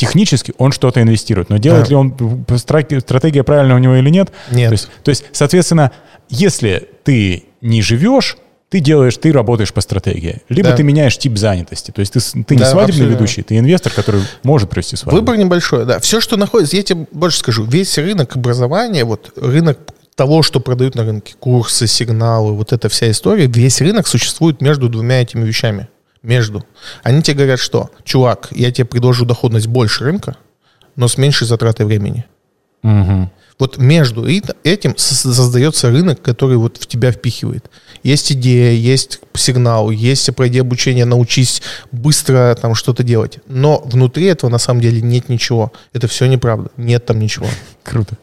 [0.00, 1.90] Технически он что-то инвестирует, но делает да.
[1.90, 4.32] ли он стратегия правильная у него или нет?
[4.50, 4.70] Нет.
[4.70, 5.92] То есть, то есть, соответственно,
[6.30, 8.38] если ты не живешь,
[8.70, 10.40] ты делаешь, ты работаешь по стратегии.
[10.48, 10.76] Либо да.
[10.76, 11.90] ты меняешь тип занятости.
[11.90, 13.12] То есть ты, ты не да, свадебный абсолютно.
[13.12, 15.18] ведущий, ты инвестор, который может провести свадьбу.
[15.18, 16.00] Выбор небольшой, да.
[16.00, 19.80] Все, что находится, я тебе больше скажу, весь рынок образования, вот рынок
[20.14, 24.88] того, что продают на рынке, курсы, сигналы, вот эта вся история, весь рынок существует между
[24.88, 25.88] двумя этими вещами.
[26.22, 26.64] Между.
[27.02, 30.36] Они тебе говорят, что, чувак, я тебе предложу доходность больше рынка,
[30.96, 32.26] но с меньшей затратой времени.
[32.82, 33.30] Угу.
[33.60, 37.70] Вот между этим создается рынок, который вот в тебя впихивает.
[38.02, 41.60] Есть идея, есть сигнал, есть пройди обучение, научись
[41.92, 43.38] быстро там что-то делать.
[43.46, 45.72] Но внутри этого на самом деле нет ничего.
[45.92, 46.70] Это все неправда.
[46.78, 47.46] Нет там ничего.
[47.82, 48.16] Круто.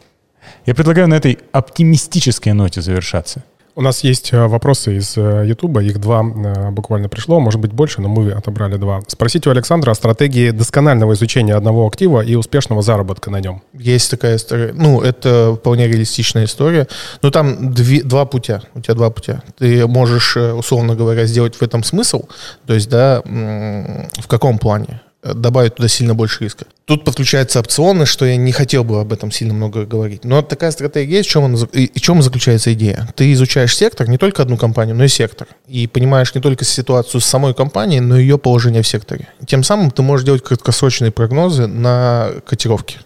[0.65, 3.43] Я предлагаю на этой оптимистической ноте завершаться.
[3.77, 8.01] У нас есть э, вопросы из Ютуба, их два э, буквально пришло, может быть больше,
[8.01, 9.01] но мы отобрали два.
[9.07, 13.61] Спросите у Александра о стратегии досконального изучения одного актива и успешного заработка на нем.
[13.73, 14.73] Есть такая история.
[14.73, 16.87] Ну, это вполне реалистичная история.
[17.21, 18.63] Но там две, два путя.
[18.73, 19.43] У тебя два путя.
[19.59, 22.23] Ты можешь, э, условно говоря, сделать в этом смысл.
[22.65, 25.01] То есть, да, в каком плане?
[25.33, 26.65] Добавить туда сильно больше риска.
[26.85, 30.23] Тут подключаются опционы, что я не хотел бы об этом сильно много говорить.
[30.23, 33.09] Но такая стратегия есть, в чем, он, и в чем заключается идея.
[33.15, 35.47] Ты изучаешь сектор, не только одну компанию, но и сектор.
[35.67, 39.27] И понимаешь не только ситуацию с самой компанией, но и ее положение в секторе.
[39.45, 42.97] Тем самым ты можешь делать краткосрочные прогнозы на котировки.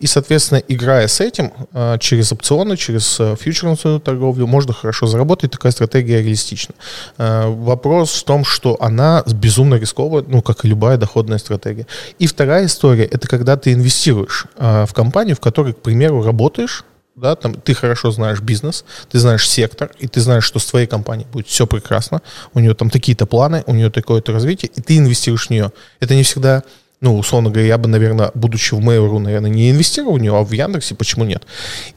[0.00, 5.50] И, соответственно, играя с этим, а, через опционы, через а, фьючерсную торговлю, можно хорошо заработать.
[5.52, 6.74] Такая стратегия реалистична.
[7.18, 11.86] А, вопрос в том, что она безумно рисковая, ну, как и любая доходная стратегия.
[12.18, 16.84] И вторая история, это когда ты инвестируешь в компанию, в которой, к примеру, работаешь,
[17.14, 20.86] да, там ты хорошо знаешь бизнес, ты знаешь сектор, и ты знаешь, что с твоей
[20.86, 22.22] компанией будет все прекрасно,
[22.54, 25.72] у нее там такие-то планы, у нее такое-то развитие, и ты инвестируешь в нее.
[26.00, 26.62] Это не всегда
[27.02, 30.44] ну, условно говоря, я бы, наверное, будучи в Mail.ru, наверное, не инвестировал в него, а
[30.44, 31.44] в Яндексе почему нет?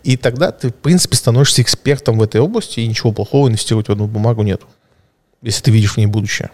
[0.04, 3.92] И тогда ты, в принципе, становишься экспертом в этой области, и ничего плохого инвестировать в
[3.92, 4.64] одну бумагу нет,
[5.44, 6.50] если ты видишь в ней будущее.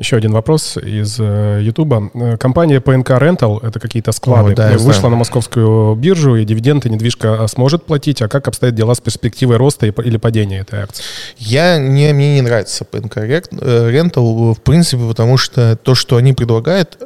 [0.00, 2.10] Еще один вопрос из э, Ютуба.
[2.14, 5.10] Э, компания PNK Rental, это какие-то склады, О, да, вышла знаю.
[5.10, 8.22] на московскую биржу, и дивиденды недвижка сможет платить.
[8.22, 11.04] А как обстоят дела с перспективой роста или падения этой акции?
[11.36, 16.98] Я, не, мне не нравится PNK Rental, в принципе, потому что то, что они предлагают,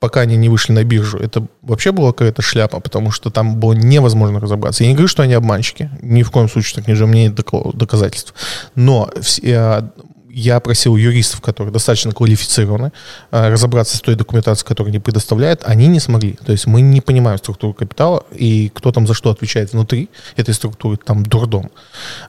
[0.00, 3.74] пока они не вышли на биржу, это вообще была какая-то шляпа, потому что там было
[3.74, 4.82] невозможно разобраться.
[4.82, 7.24] Я не говорю, что они обманщики, ни в коем случае так не же, у меня
[7.24, 7.38] нет
[7.74, 8.34] доказательств.
[8.74, 9.10] Но
[9.42, 9.90] я,
[10.30, 12.92] я просил юристов, которые достаточно квалифицированы,
[13.30, 16.38] э, разобраться с той документацией, которую они предоставляют, они не смогли.
[16.46, 20.54] То есть мы не понимаем структуру капитала и кто там за что отвечает внутри этой
[20.54, 21.70] структуры, там дурдом.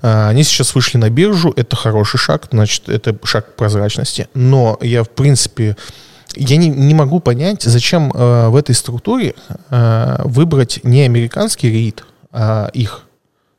[0.02, 5.06] Э, они сейчас вышли на биржу, это хороший шаг, значит, это шаг прозрачности, но я,
[5.06, 5.78] в принципе,
[6.36, 9.36] я не, не могу понять, зачем э, в этой структуре
[9.70, 13.06] э, выбрать не американский рейд, а их.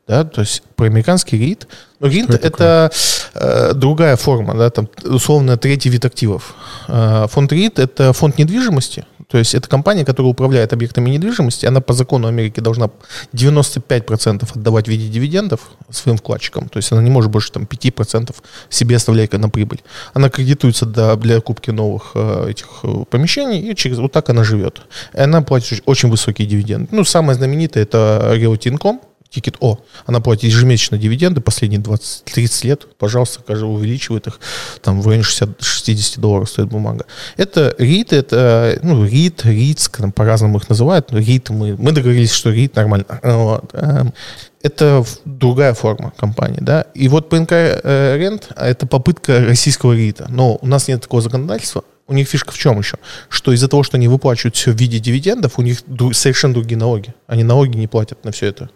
[0.05, 1.67] Да, то есть про американский рейд.
[1.99, 2.91] Но рейд это,
[3.33, 6.55] э, другая форма, да, там условно третий вид активов.
[6.87, 11.81] Э, фонд рейд это фонд недвижимости, то есть это компания, которая управляет объектами недвижимости, она
[11.81, 12.91] по закону Америки должна
[13.33, 16.69] 95% отдавать в виде дивидендов своим вкладчикам.
[16.69, 18.35] То есть она не может больше там, 5%
[18.69, 19.81] себе оставлять на прибыль.
[20.13, 24.43] Она кредитуется для, для купки новых э, этих э, помещений, и через вот так она
[24.43, 24.83] живет.
[25.15, 26.89] И она платит очень высокие дивиденды.
[26.91, 28.99] Ну, самое знаменитое это Realty Income,
[29.33, 29.79] Ticket О.
[30.05, 32.87] Она платит ежемесячно дивиденды последние 20-30 лет.
[32.97, 34.39] Пожалуйста, каждый увеличивает их.
[34.81, 37.05] Там в районе 60 долларов стоит бумага.
[37.37, 41.11] Это РИТ, это, ну, РИТ, РИТС, по-разному их называют.
[41.11, 43.05] Но РИТ, мы, мы договорились, что РИТ нормально.
[43.23, 43.69] Вот.
[43.73, 44.13] Эм,
[44.61, 46.85] это другая форма компании, да.
[46.93, 50.27] И вот ПНК э, Рент– это попытка российского РИТа.
[50.29, 51.83] Но у нас нет такого законодательства.
[52.07, 52.97] У них фишка в чем еще?
[53.29, 55.79] Что из-за того, что они выплачивают все в виде дивидендов, у них
[56.13, 57.13] совершенно другие налоги.
[57.27, 58.69] Они налоги не платят на все это.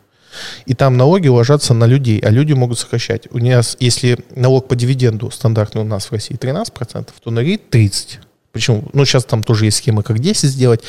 [0.66, 3.28] И там налоги ложатся на людей, а люди могут сокращать.
[3.32, 7.62] У нас, если налог по дивиденду стандартный у нас в России 13%, то на РИТ
[7.72, 8.20] 30%.
[8.58, 10.82] Причем, ну, сейчас там тоже есть схема, как 10 сделать.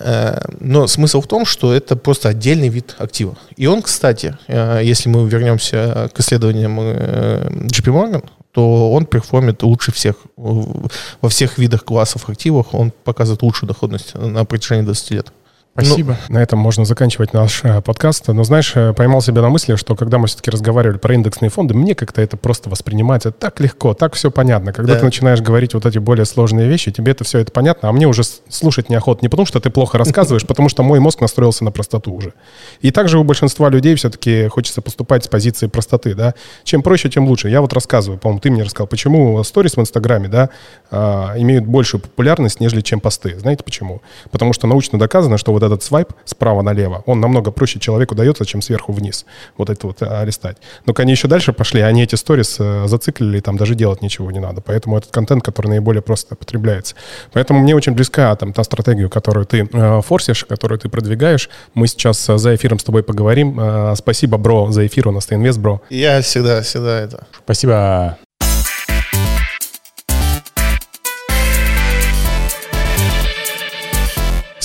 [0.00, 3.38] Э, но смысл в том, что это просто отдельный вид актива.
[3.56, 9.62] И он, кстати, э, если мы вернемся к исследованиям э, JP Morgan, то он перформит
[9.62, 10.16] лучше всех.
[10.36, 15.32] Во всех видах классов активов он показывает лучшую доходность на протяжении 20 лет.
[15.76, 16.16] Спасибо.
[16.28, 18.28] Ну, на этом можно заканчивать наш э, подкаст.
[18.28, 21.74] Но знаешь, э, поймал себя на мысли, что когда мы все-таки разговаривали про индексные фонды,
[21.74, 24.72] мне как-то это просто воспринимать это так легко, так все понятно.
[24.72, 25.00] Когда да.
[25.00, 28.06] ты начинаешь говорить вот эти более сложные вещи, тебе это все это понятно, а мне
[28.06, 29.20] уже слушать неохота.
[29.22, 32.32] Не потому, что ты плохо рассказываешь, потому что мой мозг настроился на простоту уже.
[32.80, 36.34] И также у большинства людей все-таки хочется поступать с позиции простоты, да.
[36.64, 37.50] Чем проще, тем лучше.
[37.50, 40.48] Я вот рассказываю, по-моему, ты мне рассказал, почему сторис в Инстаграме, да,
[40.90, 43.38] а, имеют большую популярность, нежели чем посты.
[43.38, 44.00] Знаете почему?
[44.30, 48.44] Потому что научно доказано, что вот этот свайп справа налево, он намного проще человеку дается,
[48.46, 49.26] чем сверху вниз.
[49.56, 50.56] Вот это вот а, листать.
[50.86, 54.40] Но они еще дальше пошли, они эти сторис э, зациклили, там даже делать ничего не
[54.40, 54.60] надо.
[54.60, 56.94] Поэтому этот контент, который наиболее просто потребляется.
[57.32, 61.50] Поэтому мне очень близка там та стратегия, которую ты э, форсишь, которую ты продвигаешь.
[61.74, 63.58] Мы сейчас э, за эфиром с тобой поговорим.
[63.60, 65.82] Э, спасибо, бро, за эфир у нас Инвест, бро.
[65.90, 67.26] Я всегда, всегда это.
[67.44, 68.18] Спасибо.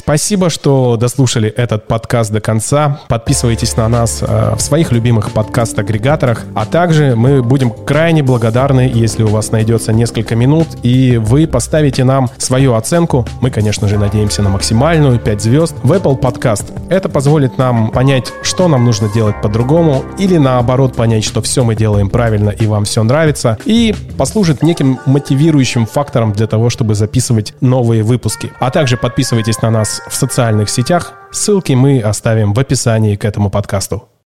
[0.04, 3.02] Спасибо, что дослушали этот подкаст до конца.
[3.08, 6.44] Подписывайтесь на нас э, в своих любимых подкаст-агрегаторах.
[6.56, 12.04] А также мы будем крайне благодарны, если у вас найдется несколько минут, и вы поставите
[12.04, 13.28] нам свою оценку.
[13.42, 16.66] Мы, конечно же, надеемся на максимальную 5 звезд в Apple Podcast.
[16.90, 21.76] Это позволит нам понять, что нам нужно делать по-другому, или наоборот понять, что все мы
[21.76, 27.54] делаем правильно и вам все нравится, и послужит неким мотивирующим фактором для того, чтобы записывать
[27.62, 28.52] новые выпуски.
[28.60, 31.14] А также подписывайтесь на нас в социальных сетях.
[31.32, 34.12] Ссылки мы оставим в описании к этому подкасту.